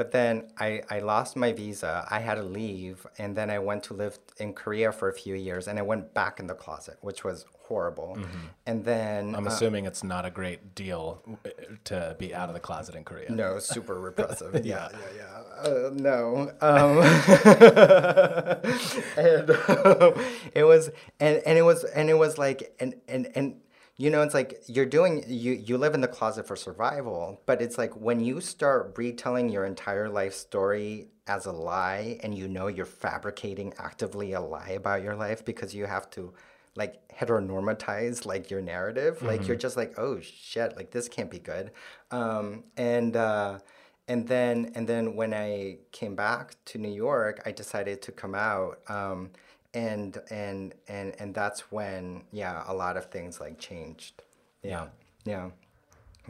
[0.03, 2.05] but then I, I lost my visa.
[2.11, 5.37] I had to leave, and then I went to live in Korea for a few
[5.37, 8.19] years, and I went back in the closet, which was horrible.
[8.67, 9.37] And then Mm-hmm.
[9.37, 11.51] I'm uh, assuming it's not a great deal uh,
[11.85, 13.31] to be out of the closet in Korea.
[13.31, 14.67] No, super repressive.
[14.73, 15.71] yeah, yeah, yeah.
[15.71, 16.51] Uh, no.
[16.61, 16.99] Um,
[19.17, 20.15] and um,
[20.61, 23.55] it was, and, and it was, and it was like, and, and, and
[24.03, 27.63] you know, it's like you're doing you you live in the closet for survival, but
[27.63, 32.49] it's like when you start retelling your entire life story as a lie and you
[32.49, 36.35] know you're fabricating actively a lie about your life because you have to
[36.75, 41.39] like heteronormatize like your narrative like you're just like oh shit like this can't be
[41.39, 41.71] good.
[42.11, 43.61] Um and uh
[44.09, 48.35] and then and then when i came back to new york i decided to come
[48.35, 49.31] out um
[49.75, 54.23] and and and and that's when yeah a lot of things like changed.
[54.63, 54.89] Yeah.
[55.25, 55.51] Yeah.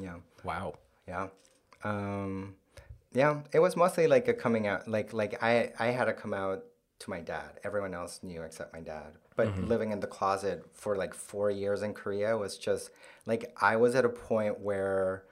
[0.01, 0.17] Yeah.
[0.45, 0.75] Wow.
[1.09, 1.29] yeah.
[1.85, 2.57] Um
[3.15, 6.33] yeah it was mostly like a coming out like like i i had to come
[6.33, 6.65] out
[7.01, 7.61] to my dad.
[7.65, 9.15] Everyone else knew except my dad.
[9.35, 12.91] But living in the closet for like four years in korea was just
[13.27, 15.25] like i was at a point where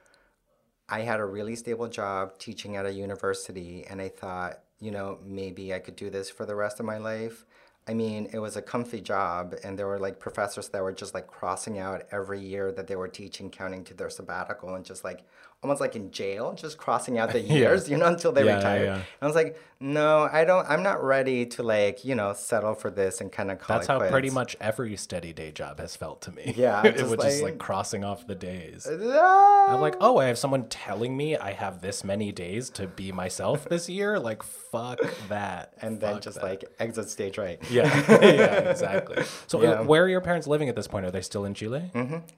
[0.91, 5.19] I had a really stable job teaching at a university, and I thought, you know,
[5.25, 7.45] maybe I could do this for the rest of my life.
[7.87, 11.13] I mean, it was a comfy job, and there were like professors that were just
[11.15, 15.03] like crossing out every year that they were teaching, counting to their sabbatical, and just
[15.03, 15.23] like
[15.63, 18.83] almost like in jail, just crossing out the years, you know, until they Yeah, yeah,
[18.83, 18.93] yeah.
[18.95, 22.73] And I was like, no, I don't, I'm not ready to like, you know, settle
[22.73, 25.95] for this and kind of call That's how pretty much every steady day job has
[25.95, 26.53] felt to me.
[26.57, 28.87] Yeah, it was just like- like crossing off the days.
[28.89, 29.73] Ah!
[29.73, 33.11] I'm like, oh, I have someone telling me I have this many days to be
[33.11, 34.19] myself this year.
[34.19, 35.73] Like, fuck that.
[35.81, 36.43] and then just that.
[36.43, 37.59] like exit stage right.
[37.71, 39.23] yeah, yeah, exactly.
[39.47, 39.69] So, Yeah.
[39.71, 41.05] uh, where are your parents living at this point?
[41.05, 41.91] Are they still in Chile?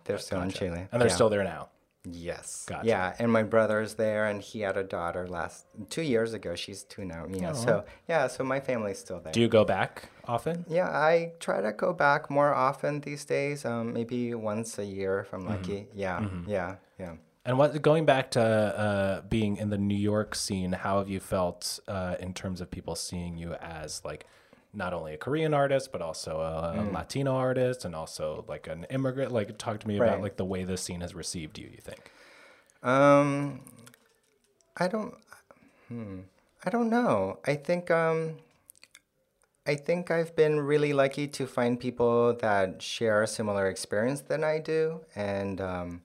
[0.05, 0.87] They're still in Chile.
[0.91, 1.15] And they're Yeah.
[1.15, 1.69] still there now.
[2.09, 2.65] Yes.
[2.67, 2.85] Gotcha.
[2.87, 6.53] Yeah, and my brother's there, and he had a daughter last two years ago.
[6.55, 7.25] She's two now.
[7.29, 7.53] Yeah.
[7.53, 9.31] So yeah, so my family's still there.
[9.31, 10.65] Do you go back often?
[10.67, 13.63] yeah, I try to go back more often these days.
[13.65, 15.49] Um, maybe once a year if I'm Mm-hmm.
[15.51, 15.87] lucky.
[15.93, 17.13] Yeah, yeah, yeah.
[17.45, 21.19] And what going back to uh, being in the New York scene, how have you
[21.19, 24.25] felt uh, in terms of people seeing you as like
[24.73, 28.85] not only a Korean artist but also a, a Latino artist and also like an
[28.89, 29.31] immigrant?
[29.31, 31.69] Like, talk to me about like the way this scene has received you.
[31.71, 32.11] You think?
[32.81, 33.61] Um,
[34.77, 35.15] I don't.
[35.87, 36.19] Hmm.
[36.65, 37.39] I don't know.
[37.45, 37.91] I think.
[37.91, 38.37] Um,
[39.65, 44.43] I think I've been really lucky to find people that share a similar experience than
[44.43, 46.01] I do, and um,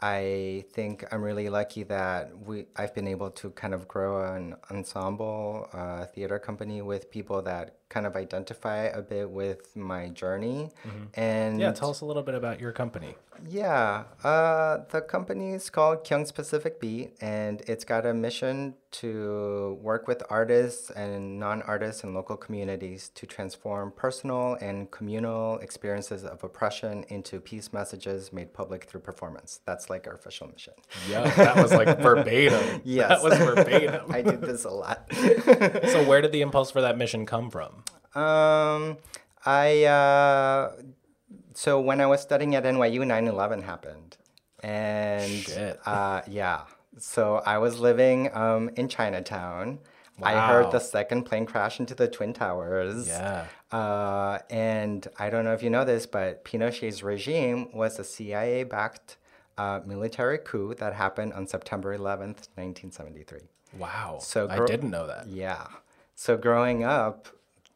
[0.00, 4.54] I think I'm really lucky that we I've been able to kind of grow an
[4.70, 10.70] ensemble uh, theater company with people that kind of identify a bit with my journey,
[11.14, 13.16] and Yeah, tell us a little bit about your company.
[13.48, 19.78] yeah, uh, the company is called Kyoung's Pacific Beat, and it's got a mission to
[19.82, 26.24] work with artists and non artists in local communities to transform personal and communal experiences
[26.24, 29.60] of oppression into peace messages made public through performance.
[29.64, 30.74] That's like our official mission.
[31.08, 32.82] Yeah, that was like verbatim.
[32.84, 33.08] Yes.
[33.08, 34.06] that was verbatim.
[34.12, 35.06] I did this a lot.
[35.14, 37.79] so, where did the impulse for that mission come from?
[38.14, 38.98] Um,
[39.44, 40.72] I uh,
[41.54, 44.16] so when I was studying at NYU, 9/11 happened,
[44.62, 45.76] and.
[45.86, 46.62] Uh, yeah.
[46.98, 49.78] So I was living um, in Chinatown.
[50.18, 50.28] Wow.
[50.28, 53.08] I heard the second plane crash into the twin towers.
[53.08, 53.46] Yeah.
[53.72, 59.16] Uh, and I don't know if you know this, but Pinochet's regime was a CIA-backed
[59.56, 63.40] uh, military coup that happened on September 11th, 1973.
[63.78, 64.18] Wow.
[64.20, 65.26] So I didn't know that.
[65.28, 65.66] Yeah.
[66.14, 67.28] So growing up,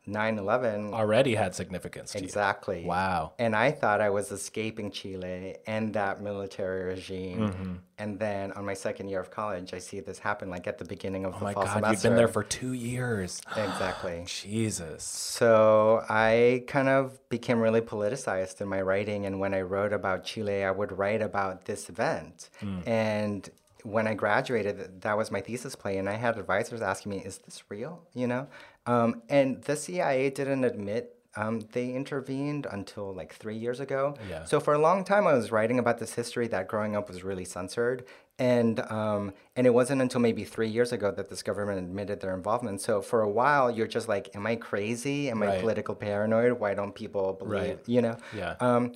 [0.08, 2.24] 9/11 Already had significance to you.
[2.24, 2.84] Exactly.
[2.84, 3.32] Wow.
[3.38, 7.38] And I thought I was escaping Chile and that military regime.
[7.38, 7.72] Mm-hmm.
[7.96, 10.84] And then on my second year of college, I see this happen like at the
[10.84, 11.92] beginning of Oh the my fall God, semester.
[11.92, 13.40] you've been there for two years.
[13.56, 14.24] exactly.
[14.26, 15.04] Jesus.
[15.04, 19.26] So I kind of became really politicized in my writing.
[19.26, 22.50] And when I wrote about Chile, I would write about this event.
[22.86, 23.48] And
[23.84, 25.98] when I graduated, that was my thesis play.
[25.98, 28.02] And I had advisors asking me, is this real?
[28.14, 28.48] You know?
[28.86, 34.14] Um, and the CIA didn't admit um, they intervened until like three years ago.
[34.30, 34.44] Yeah.
[34.44, 37.24] So for a long time, I was writing about this history that growing up was
[37.24, 38.04] really censored,
[38.38, 42.34] and um, and it wasn't until maybe three years ago that this government admitted their
[42.34, 42.80] involvement.
[42.82, 45.28] So for a while, you're just like, "Am I crazy?
[45.30, 45.60] Am I Right.
[45.60, 46.52] political paranoid?
[46.52, 47.78] Why don't people believe?" Right.
[47.86, 48.16] You know?
[48.36, 48.54] Yeah.
[48.60, 48.92] Um,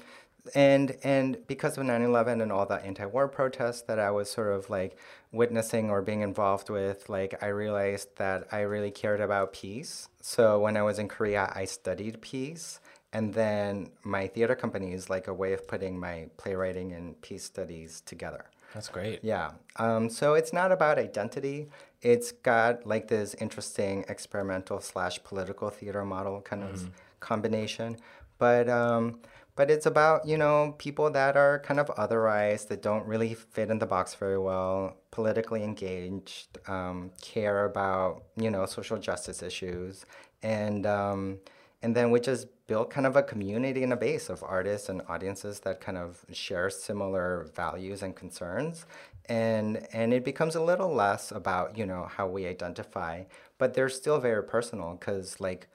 [0.54, 4.70] and and because of 9/11 and all the anti-war protests that I was sort of
[4.70, 4.96] like
[5.32, 10.08] witnessing or being involved with, like I realized that I really cared about peace.
[10.20, 12.80] So when I was in Korea, I studied peace,
[13.12, 17.44] and then my theater company is like a way of putting my playwriting and peace
[17.44, 18.46] studies together.
[18.74, 19.20] That's great.
[19.22, 19.52] Yeah.
[19.76, 21.68] Um, so it's not about identity.
[22.02, 27.96] It's got like this interesting experimental slash political theater model kind of combination,
[28.38, 29.20] but um,
[29.58, 33.70] but it's about you know people that are kind of otherized that don't really fit
[33.70, 40.06] in the box very well, politically engaged, um, care about you know social justice issues,
[40.44, 41.38] and um,
[41.82, 45.02] and then we just built kind of a community and a base of artists and
[45.08, 48.86] audiences that kind of share similar values and concerns.
[49.28, 53.24] And and it becomes a little less about you know how we identify
[53.58, 55.68] but they're still very personal because like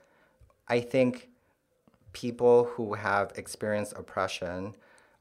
[0.68, 1.30] i think
[2.14, 4.76] people who have experienced oppression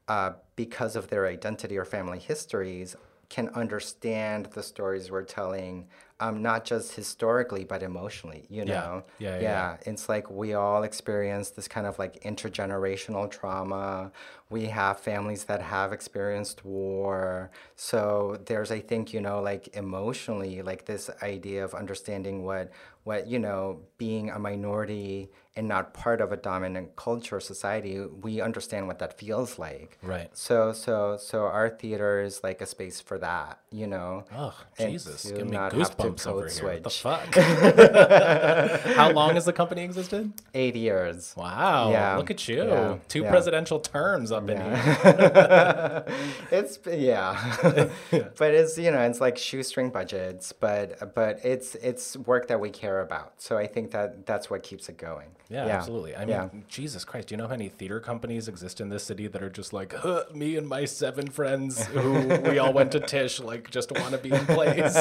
[0.07, 2.95] uh, because of their identity or family histories
[3.29, 5.87] can understand the stories we're telling,
[6.19, 8.45] um, not just historically but emotionally.
[8.49, 8.73] You Yeah.
[8.73, 9.77] know, Yeah, yeah, yeah.
[9.85, 14.11] It's like we all experience this kind of like intergenerational trauma.
[14.49, 17.49] We have families that have experienced war.
[17.75, 22.71] So there's, I think, you know, like emotionally, like this idea of understanding what,
[23.03, 28.41] what you know, being a minority and not part of a dominant culture society, we
[28.41, 29.97] understand what that feels like.
[30.01, 30.29] Right.
[30.35, 34.25] So, so, so our theater is like a space for that, you know.
[34.35, 35.31] Oh, Jesus.
[35.31, 35.69] Give me to
[36.11, 36.63] goosebumps over code here.
[36.65, 37.35] What the fuck?
[38.95, 40.31] How long has the company existed?
[40.53, 41.33] Eight years.
[41.37, 41.91] Wow.
[41.91, 42.17] Yeah.
[42.17, 42.63] Look at you.
[42.63, 42.97] Yeah.
[43.07, 43.29] Two Yeah.
[43.29, 46.03] presidential terms up in here.
[46.51, 47.89] it's yeah,
[48.37, 52.69] but it's you know it's like shoestring budgets, but but it's it's work that we
[52.69, 53.33] care about.
[53.41, 55.29] So I think that that's what keeps it going.
[55.49, 56.15] Yeah, absolutely.
[56.15, 56.63] I mean.
[56.67, 59.49] Jesus Christ, do you know how many theater companies exist in this city that are
[59.49, 63.69] just like, huh, me and my seven friends who we all went to Tisch, like,
[63.69, 64.95] just want to be in plays?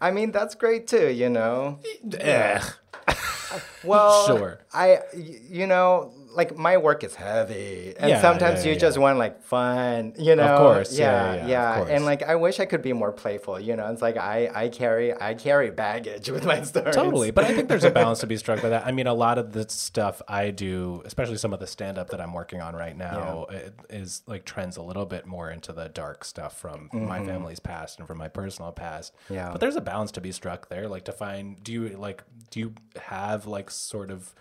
[0.00, 1.08] I mean that's great too.
[1.08, 1.78] You know.
[2.22, 2.62] Ugh.
[3.84, 4.58] Well, Sure.
[4.72, 4.98] I,
[5.48, 9.42] you know like my work is heavy, and Yeah, sometimes yeah, you just want like
[9.42, 10.12] fun.
[10.18, 10.44] You know.
[10.44, 11.76] Of course, yeah, Yeah.
[11.78, 11.90] course.
[11.90, 13.58] And like I wish I could be more playful.
[13.58, 13.90] You know.
[13.90, 16.94] It's like I I carry I carry baggage with my stories.
[16.94, 17.30] Totally.
[17.30, 18.86] But I think there's a balance to be struck by that.
[18.86, 22.10] I mean, a lot of the stuff I do, especially some of the stand up
[22.10, 23.46] that I'm working on right now,
[23.90, 27.98] is like trends a little bit more into the dark stuff from my family's past
[27.98, 29.14] and from my personal past.
[29.24, 29.34] Mm-hmm.
[29.34, 29.50] Yeah.
[29.52, 30.88] But there's a balance to be struck there.
[30.88, 34.34] Like to find, do you like, do you have like sort of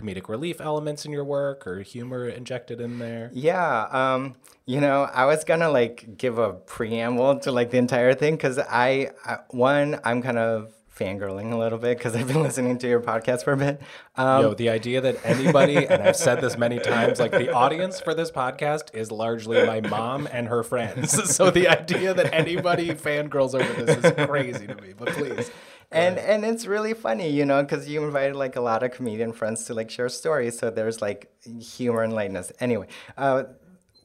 [0.00, 3.30] comedic relief elements in your work or humor injected in there?
[3.32, 4.36] Yeah, um,
[4.66, 8.58] you know, I was gonna like give a preamble to like the entire thing because
[8.58, 12.88] I, I, one, I'm kind of fangirling a little bit because I've been listening to
[12.88, 13.80] your podcast for a bit.
[14.16, 18.00] Um, Yo, the idea that anybody, and I've said this many times, like the audience
[18.00, 21.18] for this podcast is largely my mom and her friends.
[21.40, 24.92] So the idea that anybody fangirls over this is crazy to me.
[24.96, 25.50] But please.
[25.92, 29.32] And and it's really funny, you know, because you invited like a lot of comedian
[29.32, 32.52] friends to like share stories, so there's like humor and lightness.
[32.60, 33.44] Anyway, uh,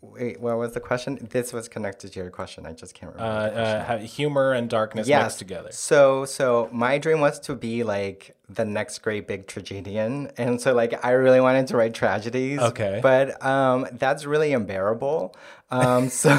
[0.02, 1.17] wait, what was the question?
[1.32, 2.65] This was connected to your question.
[2.65, 3.60] I just can't Uh, remember.
[3.60, 5.69] uh, how humor and darkness mixed together.
[5.71, 10.32] So so my dream was to be like the next great big tragedian.
[10.38, 12.60] And so like I really wanted to write tragedies.
[12.60, 13.00] Okay.
[13.02, 15.36] But um that's really unbearable.
[15.83, 16.29] Um so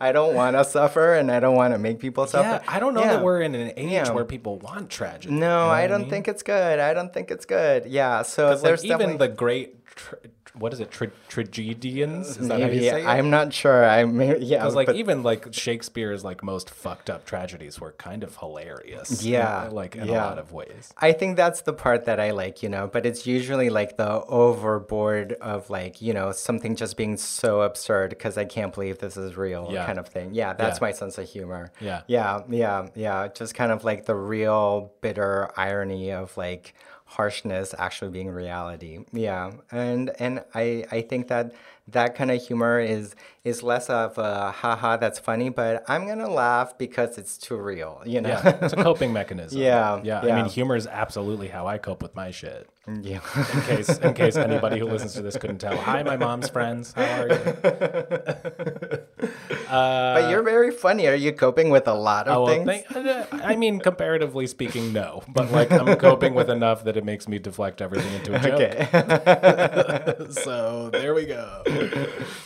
[0.00, 2.48] I don't want to suffer and I don't want to make people suffer.
[2.48, 3.14] Yeah, I don't know Yeah.
[3.14, 4.10] that we're in an age Yeah.
[4.12, 5.34] where people want tragedy.
[5.34, 6.10] No, You know I don't mean?
[6.10, 6.78] think it's good.
[6.78, 7.86] I don't think it's good.
[7.86, 8.22] Yeah.
[8.22, 10.18] So there's like, even definitely the great, tra-
[10.54, 12.36] what is it, tra- tragedians?
[12.38, 13.06] Is that how you say it?
[13.06, 13.84] I'm not sure.
[13.84, 14.58] I may, yeah.
[14.58, 19.22] Because like but- even like Shakespeare's like most fucked up tragedies were kind of hilarious.
[19.22, 20.14] Yeah, like in yeah.
[20.14, 20.92] a lot of ways.
[20.98, 24.10] I think that's the part that I like, you know, but it's usually like the
[24.24, 29.16] overboard of like, you know, something just being so absurd because I can't believe this
[29.16, 29.86] is real Yeah.
[29.86, 30.28] kind of thing.
[30.34, 30.86] Yeah, that's Yeah.
[30.88, 31.70] my sense of humor.
[31.80, 32.00] Yeah.
[32.08, 33.28] Yeah, yeah, yeah.
[33.40, 36.74] Just kind of like the real bitter irony of like
[37.16, 38.94] harshness actually being reality.
[39.12, 39.52] Yeah.
[39.70, 41.52] And and I I think that
[41.96, 46.18] that kind of humor is is less of a haha that's funny, but I'm going
[46.18, 48.28] to laugh because it's too real, you know.
[48.30, 49.58] Yeah, it's a coping mechanism.
[49.68, 50.20] Yeah, yeah.
[50.20, 52.68] I mean, humor is absolutely how I cope with my shit.
[53.02, 53.20] yeah.
[53.54, 55.76] In case, in case anybody who listens to this couldn't tell.
[55.76, 56.92] Hi, my mom's friends.
[56.92, 58.98] How are you?
[59.70, 61.06] But you're very funny.
[61.06, 62.84] Are you coping with a lot of Oh, well, things?
[62.88, 65.22] thank, uh, I mean, comparatively speaking, no.
[65.28, 68.60] But like, I'm coping with enough that it makes me deflect everything into a joke.
[68.60, 70.26] okay.
[70.42, 71.62] so there we go.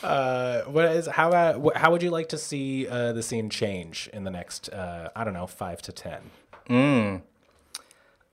[0.02, 4.09] Uh, what is how uh, how would you like to see uh, the scene change
[4.12, 7.22] in the next uh, I don't know five to ten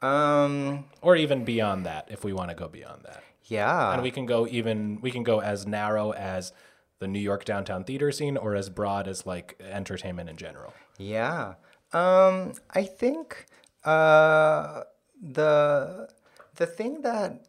[0.02, 0.86] um.
[1.02, 3.94] or even beyond that if we want to go beyond that Yeah.
[3.94, 6.54] and we can go even we can go as narrow as
[7.00, 10.74] the New York downtown theater scene or as broad as like entertainment in general.
[10.98, 11.56] Yeah.
[11.94, 12.54] Um.
[12.72, 13.46] I think
[13.86, 14.84] uh
[15.22, 16.10] the
[16.56, 17.46] the thing that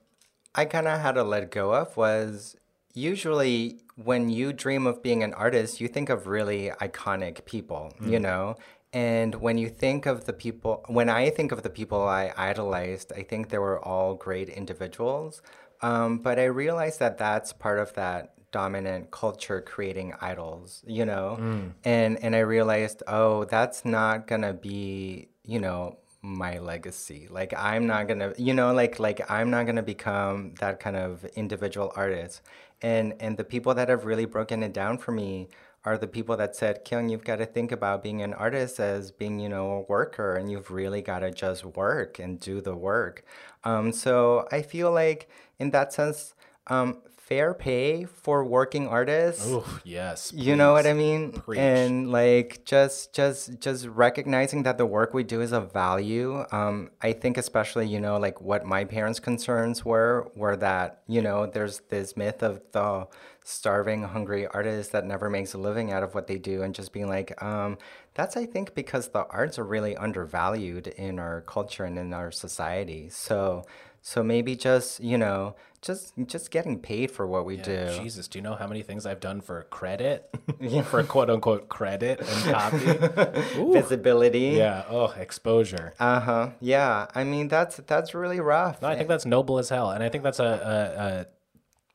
[0.54, 2.56] I kind of had to let go of was
[2.94, 8.18] usually when you dream of being an artist, you think of really iconic people, you
[8.18, 8.56] know?
[8.92, 13.12] And when you think of the people, when I think of the people I idolized,
[13.12, 15.42] I think they were all great individuals.
[15.82, 21.36] Um, but I realized that that's part of that dominant culture creating idols, you know?
[21.84, 27.28] And, and I realized, oh, that's not gonna be, you know, my legacy.
[27.30, 31.24] Like I'm not gonna, you know, like like I'm not gonna become that kind of
[31.36, 32.42] individual artist.
[32.82, 35.48] And and the people that have really broken it down for me
[35.84, 39.10] are the people that said, Kyoung, you've got to think about being an artist as
[39.10, 42.74] being, you know, a worker, and you've really got to just work and do the
[42.76, 43.24] work.
[43.64, 45.28] Um, so I feel like,
[45.58, 46.34] in that sense,
[46.66, 46.98] um,
[47.30, 49.46] fair pay for working artists.
[49.46, 50.32] Ooh, yes.
[50.34, 50.84] You know what.
[50.84, 51.30] I mean?
[51.30, 51.60] Preach.
[51.60, 56.44] And like just just just recognizing that the work we do is of value.
[56.50, 61.22] Um, I think especially, you know, like what my parents' concerns were were that, you
[61.22, 63.06] know, there's this myth of the
[63.50, 66.92] starving, hungry artist that never makes a living out of what they do and just
[66.92, 67.78] being like, um,
[68.14, 72.30] that's I think because the arts are really undervalued in our culture and in our
[72.30, 73.08] society.
[73.08, 73.64] So
[74.02, 77.88] so maybe just, you know, just just getting paid for what we do.
[78.00, 80.28] Jesus, do you know how many things I've done for credit?
[80.84, 83.58] for quote unquote credit and copy?
[83.58, 83.72] Ooh.
[83.72, 84.56] Visibility.
[84.56, 84.84] Yeah.
[84.88, 85.94] Oh, exposure.
[85.98, 86.50] Uh huh.
[86.60, 87.06] Yeah.
[87.14, 88.80] I mean, that's that's really rough.
[88.82, 91.26] No, I think that's noble as hell, and I think that's a, a, a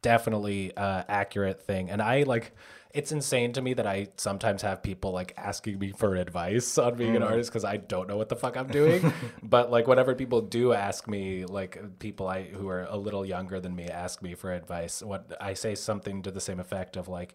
[0.06, 1.90] definitely uh, accurate thing.
[1.90, 2.52] And I like,
[2.94, 6.96] it's insane to me that I sometimes have people like asking me for advice on
[6.96, 9.12] being an artist because I don't know what the fuck I'm doing.
[9.44, 13.60] but like, whenever people do ask me, like people I who are a little younger
[13.60, 17.08] than me ask me for advice, what I say something to the same effect of
[17.08, 17.34] like.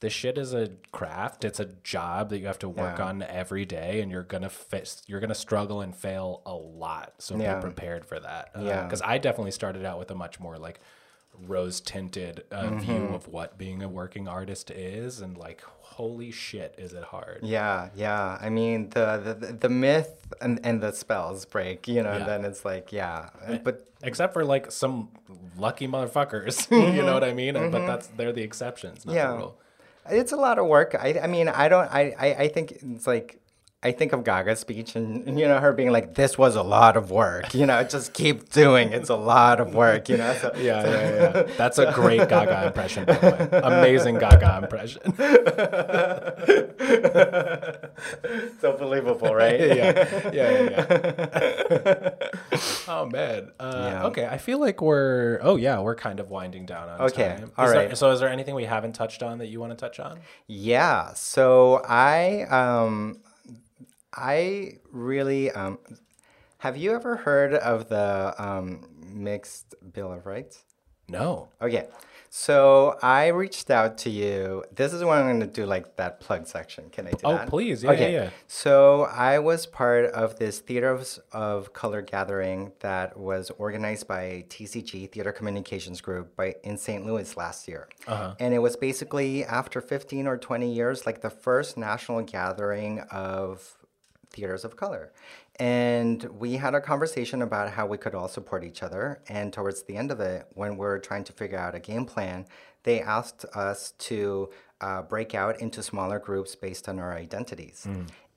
[0.00, 1.44] This shit is a craft.
[1.44, 3.06] It's a job that you have to work Yeah.
[3.06, 7.14] on every day, and you're gonna face, you're gonna struggle and fail a lot.
[7.18, 7.56] So Yeah.
[7.56, 8.50] be prepared for that.
[8.60, 8.84] Yeah.
[8.84, 10.78] because I definitely started out with a much more like
[11.46, 13.14] rose tinted uh, view Mm-hmm.
[13.14, 17.40] of what being a working artist is, and like, holy shit, is it hard?
[17.42, 18.38] Yeah, yeah.
[18.40, 22.16] I mean, the the, the myth and, and the spells break, you know, Yeah.
[22.18, 23.30] and then it's like, yeah.
[23.64, 25.08] But Except for like some
[25.56, 27.54] lucky motherfuckers, you know what I mean?
[27.54, 29.16] But that's they're the exceptions, not Mm-hmm.
[29.16, 29.32] Yeah.
[29.32, 29.58] the rule.
[30.10, 30.94] it's a lot of work.
[30.98, 33.40] I, I mean, I don't, I, I, I think it's like,
[33.80, 36.96] I think of Gaga's speech and, you know, her being like, this was a lot
[36.96, 38.92] of work, you know, just keep doing.
[38.92, 40.34] It's a lot of work, you know?
[40.34, 41.42] So, Yeah, yeah, yeah.
[41.56, 43.60] That's a great Gaga impression, by the way.
[43.62, 45.00] Amazing Gaga impression.
[48.60, 49.60] so believable, right?
[49.60, 50.86] yeah, yeah, yeah.
[51.70, 52.10] yeah.
[52.88, 53.52] oh man.
[53.60, 54.06] Uh, Yeah.
[54.06, 55.38] Okay, I feel like we're.
[55.42, 57.52] Oh yeah, we're kind of winding down on Okay, time.
[57.56, 59.76] all Is there- so, is there anything we haven't touched on that you want to
[59.76, 60.18] touch on?
[60.48, 61.12] Yeah.
[61.14, 63.18] So I um
[64.18, 65.78] I really um
[66.58, 70.64] have you ever heard of the um mixed bill of rights?
[71.08, 71.48] No.
[71.62, 71.86] Okay.
[72.30, 74.62] So I reached out to you.
[74.74, 76.90] This is when I'm going to do like that plug section.
[76.90, 77.48] Can I do Oh, that?
[77.48, 77.82] please.
[77.82, 78.30] Yeah, yeah, yeah.
[78.46, 84.44] So I was part of this Theater of, of Color gathering that was organized by
[84.50, 87.06] TCG Theater Communications Group by in St.
[87.06, 88.34] Louis last year, Uh-huh.
[88.38, 93.77] and it was basically after 15 or 20 years, like the first national gathering of
[94.38, 95.12] theaters of color.
[95.58, 99.20] And we had a conversation about how we could all support each other.
[99.28, 102.06] And towards the end of it, when we are trying to figure out a game
[102.06, 102.46] plan,
[102.84, 107.86] they asked us to uh, break out into smaller groups based on our identities.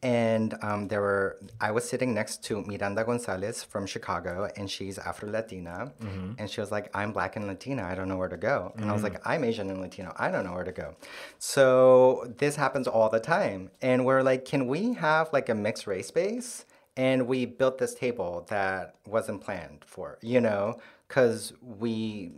[0.04, 4.98] And um, there were, I was sitting next to Miranda Gonzalez from Chicago, and she's
[4.98, 5.94] Afro Latina.
[6.40, 8.74] And she was like, I'm Black and Latina, I don't know where to go.
[8.78, 10.96] And I was like, I'm Asian and Latino, I don't know where to go.
[11.38, 13.70] So this happens all the time.
[13.82, 16.66] And we're like, can we have like a mixed race base?
[16.98, 22.32] And we built this table that wasn't planned for, you know, because we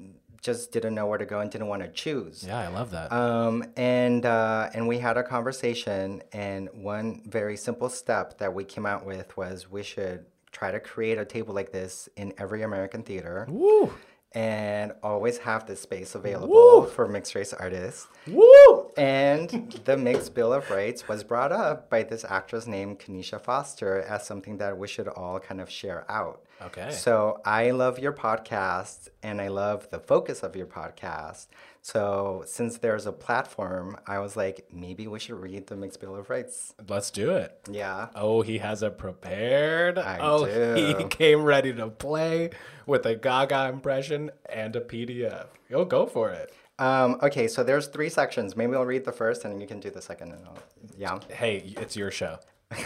[0.44, 2.44] just didn't know where to go and didn't want to choose.
[2.46, 3.12] Yeah, I love that.
[3.12, 8.66] Um, and uh, and we had a conversation, and one very simple step that we
[8.66, 12.62] came out with was we should try to create a table like this in every
[12.62, 13.92] American theater, Woo!
[14.34, 18.08] and always have this space available for mixed race artists.
[18.28, 18.83] Woo!
[18.98, 24.02] And the mixed bill of rights was brought up by this actress named Kenesha Foster
[24.02, 26.44] as something that we should all kind of share out.
[26.62, 26.92] Okay.
[26.92, 31.48] So I love your podcast and I love the focus of your podcast.
[31.82, 36.16] So since there's a platform, I was like, maybe we should read the mixed bill
[36.16, 36.74] of rights.
[36.88, 37.60] Let's do it.
[37.70, 38.08] Yeah.
[38.16, 39.98] Oh, he has it prepared.
[39.98, 42.52] I oh, he came ready to play
[42.86, 45.48] with a Gaga impression and a PDF.
[45.70, 46.54] Yo, go for it.
[46.84, 48.58] Um, okay, so there's three sections.
[48.58, 50.34] Maybe I'll read the first and you can do the second.
[50.34, 50.58] And I'll,
[50.98, 51.20] yeah.
[51.30, 52.40] Hey, it's your show.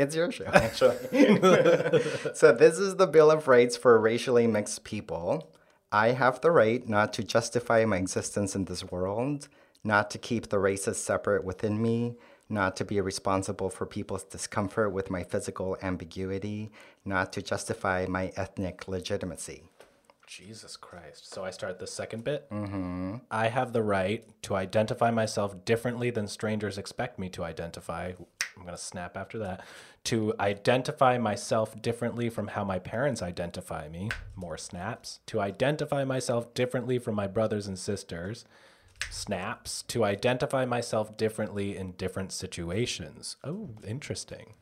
[0.00, 0.96] It's your show, actually.
[2.32, 5.52] so, this is the Bill of Rights for racially mixed people.
[5.90, 9.48] I have the right not to justify my existence in this world,
[9.82, 12.14] not to keep the races separate within me,
[12.48, 16.70] not to be responsible for people's discomfort with my physical ambiguity,
[17.04, 19.64] not to justify my ethnic legitimacy.
[20.28, 21.32] Jesus Christ.
[21.32, 22.48] So I start the second bit.
[22.50, 23.16] Mm-hmm.
[23.30, 28.12] I have the right to identify myself differently than strangers expect me to identify.
[28.56, 29.64] I'm going to snap after that.
[30.04, 34.10] To identify myself differently from how my parents identify me.
[34.36, 35.20] More snaps.
[35.26, 38.44] To identify myself differently from my brothers and sisters.
[39.10, 39.82] Snaps.
[39.88, 43.36] To identify myself differently in different situations.
[43.42, 44.54] Oh, interesting.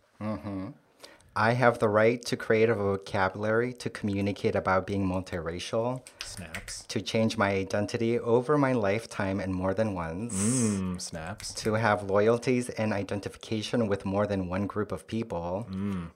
[1.38, 6.84] I have the right to create a vocabulary to communicate about being multiracial, Snaps.
[6.88, 11.52] to change my identity over my lifetime and more than once, Mm, snaps.
[11.62, 15.66] to have loyalties and identification with more than one group of people,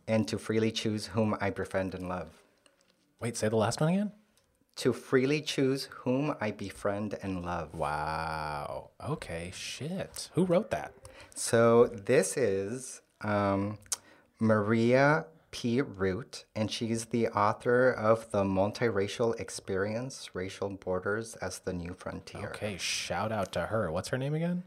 [0.09, 2.29] and to freely choose whom I befriend and love.
[3.21, 4.12] Wait, say the last one again?
[4.77, 7.75] To freely choose whom I befriend and love.
[7.75, 8.91] Wow.
[9.07, 10.31] Okay, shit.
[10.33, 10.95] Who wrote that?
[11.35, 13.77] So this is um,
[14.41, 15.80] Maria P.
[15.82, 22.49] Root, and she's the author of The Multiracial Experience Racial Borders as the New Frontier.
[22.49, 23.91] Okay, shout out to her.
[23.93, 24.62] What's her name again?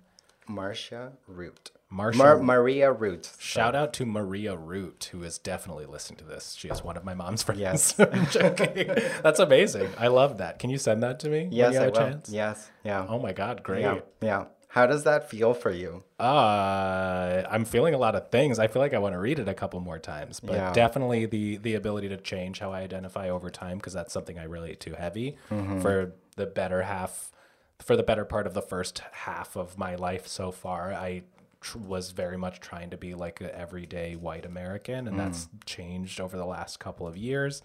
[0.47, 1.71] Marcia Root.
[1.89, 3.31] Marcia- Mar- Maria Root.
[3.39, 6.53] Shout out to Maria Root, who is definitely listening to this.
[6.57, 7.61] She is one of my mom's friends.
[7.61, 7.99] Yes.
[7.99, 8.89] I'm joking.
[9.23, 9.89] That's amazing.
[9.97, 10.59] I love that.
[10.59, 11.47] Can you send that to me?
[11.51, 11.91] Yes, I will.
[11.93, 12.29] chance?
[12.29, 13.05] Yes, yeah.
[13.07, 13.81] Oh my God, great.
[13.81, 14.45] yeah, yeah.
[14.73, 16.03] How does that feel for you?
[16.19, 18.57] Uh, I'm feeling a lot of things.
[18.57, 20.73] I feel like I want to read it a couple more times, but Yeah.
[20.73, 24.45] definitely the the ability to change how I identify over time because that's something I
[24.45, 25.79] relate to heavy Mm-hmm.
[25.81, 27.31] for the better half,
[27.79, 30.91] for the better part of the first half of my life so far.
[30.91, 31.21] I
[31.61, 35.49] tr- was very much trying to be like an everyday white American, and that's Mm.
[35.67, 37.61] changed over the last couple of years.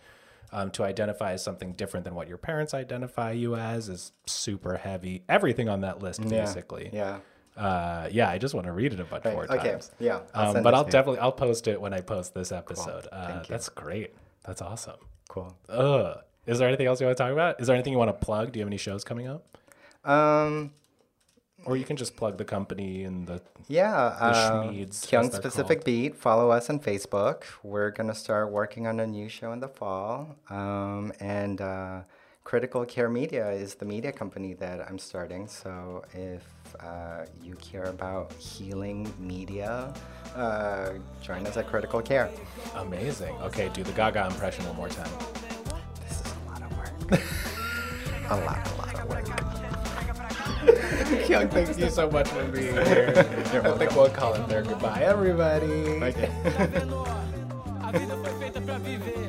[0.50, 4.78] Um, to identify as something different than what your parents identify you as is super
[4.78, 5.22] heavy.
[5.28, 7.18] Everything on that list, Yeah, basically Yeah.
[7.54, 9.90] uh, yeah, I just want to read it a bunch Right, more okay, times.
[9.98, 13.06] yeah, I'll um, but I'll definitely I'll post it when I post this episode.
[13.12, 13.52] Uh, Thank you.
[13.52, 14.14] that's great.
[14.46, 14.96] That's awesome.
[15.28, 15.54] Cool.
[15.68, 16.18] Ugh.
[16.46, 17.60] Is there anything else you want to talk about?
[17.60, 18.52] Is there anything you want to plug?
[18.52, 19.58] Do you have any shows coming up?
[20.04, 20.72] Um,
[21.68, 25.78] Or you can just plug the company and the Yeah, uh, Schmeeds, as Kyoung's Pacific
[25.80, 25.84] called.
[25.84, 26.16] Beat.
[26.16, 27.42] Follow us on Facebook.
[27.62, 30.36] We're gonna start working on a new show in the fall.
[30.48, 32.00] Um, and uh,
[32.44, 35.46] Critical Care Media is the media company that I'm starting.
[35.46, 36.42] So if
[36.80, 39.92] uh, you care about healing media,
[40.34, 42.30] uh, join us at Critical Care.
[42.76, 43.36] amazing.
[43.42, 45.10] Okay, do the Gaga impression one more time.
[46.08, 47.20] This is a lot of work.
[48.30, 49.67] a lot, a lot of work.
[51.28, 53.12] Young, thank you so much for being here.
[53.16, 54.62] I think we'll call it there.
[54.62, 56.00] Goodbye, everybody.
[57.82, 59.28] A vida foi feita pra viver.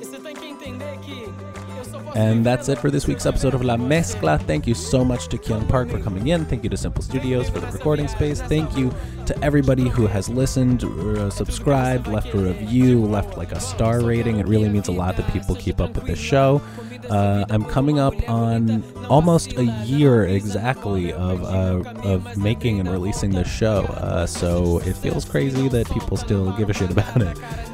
[0.00, 1.67] E você tem que entender que eu só posso
[2.14, 4.40] And that's it for this week's episode of La Mezcla.
[4.40, 6.44] Thank you so much to Kyoung Park for coming in.
[6.46, 8.40] Thank you to Simple Studios for the recording space.
[8.40, 8.92] Thank you
[9.26, 14.38] to everybody who has listened, uh, subscribed, left a review, left like a star rating.
[14.38, 16.62] It really means a lot that people keep up with the show.
[17.10, 23.30] Uh, I'm coming up on almost a year exactly of uh, of making and releasing
[23.30, 27.38] this show, uh, so it feels crazy that people still give a shit about it.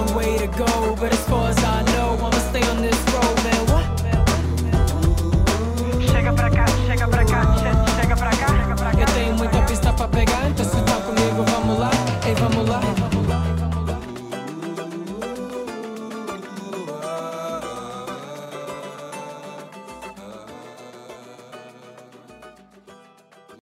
[0.00, 1.89] long way to go, but as far as I know.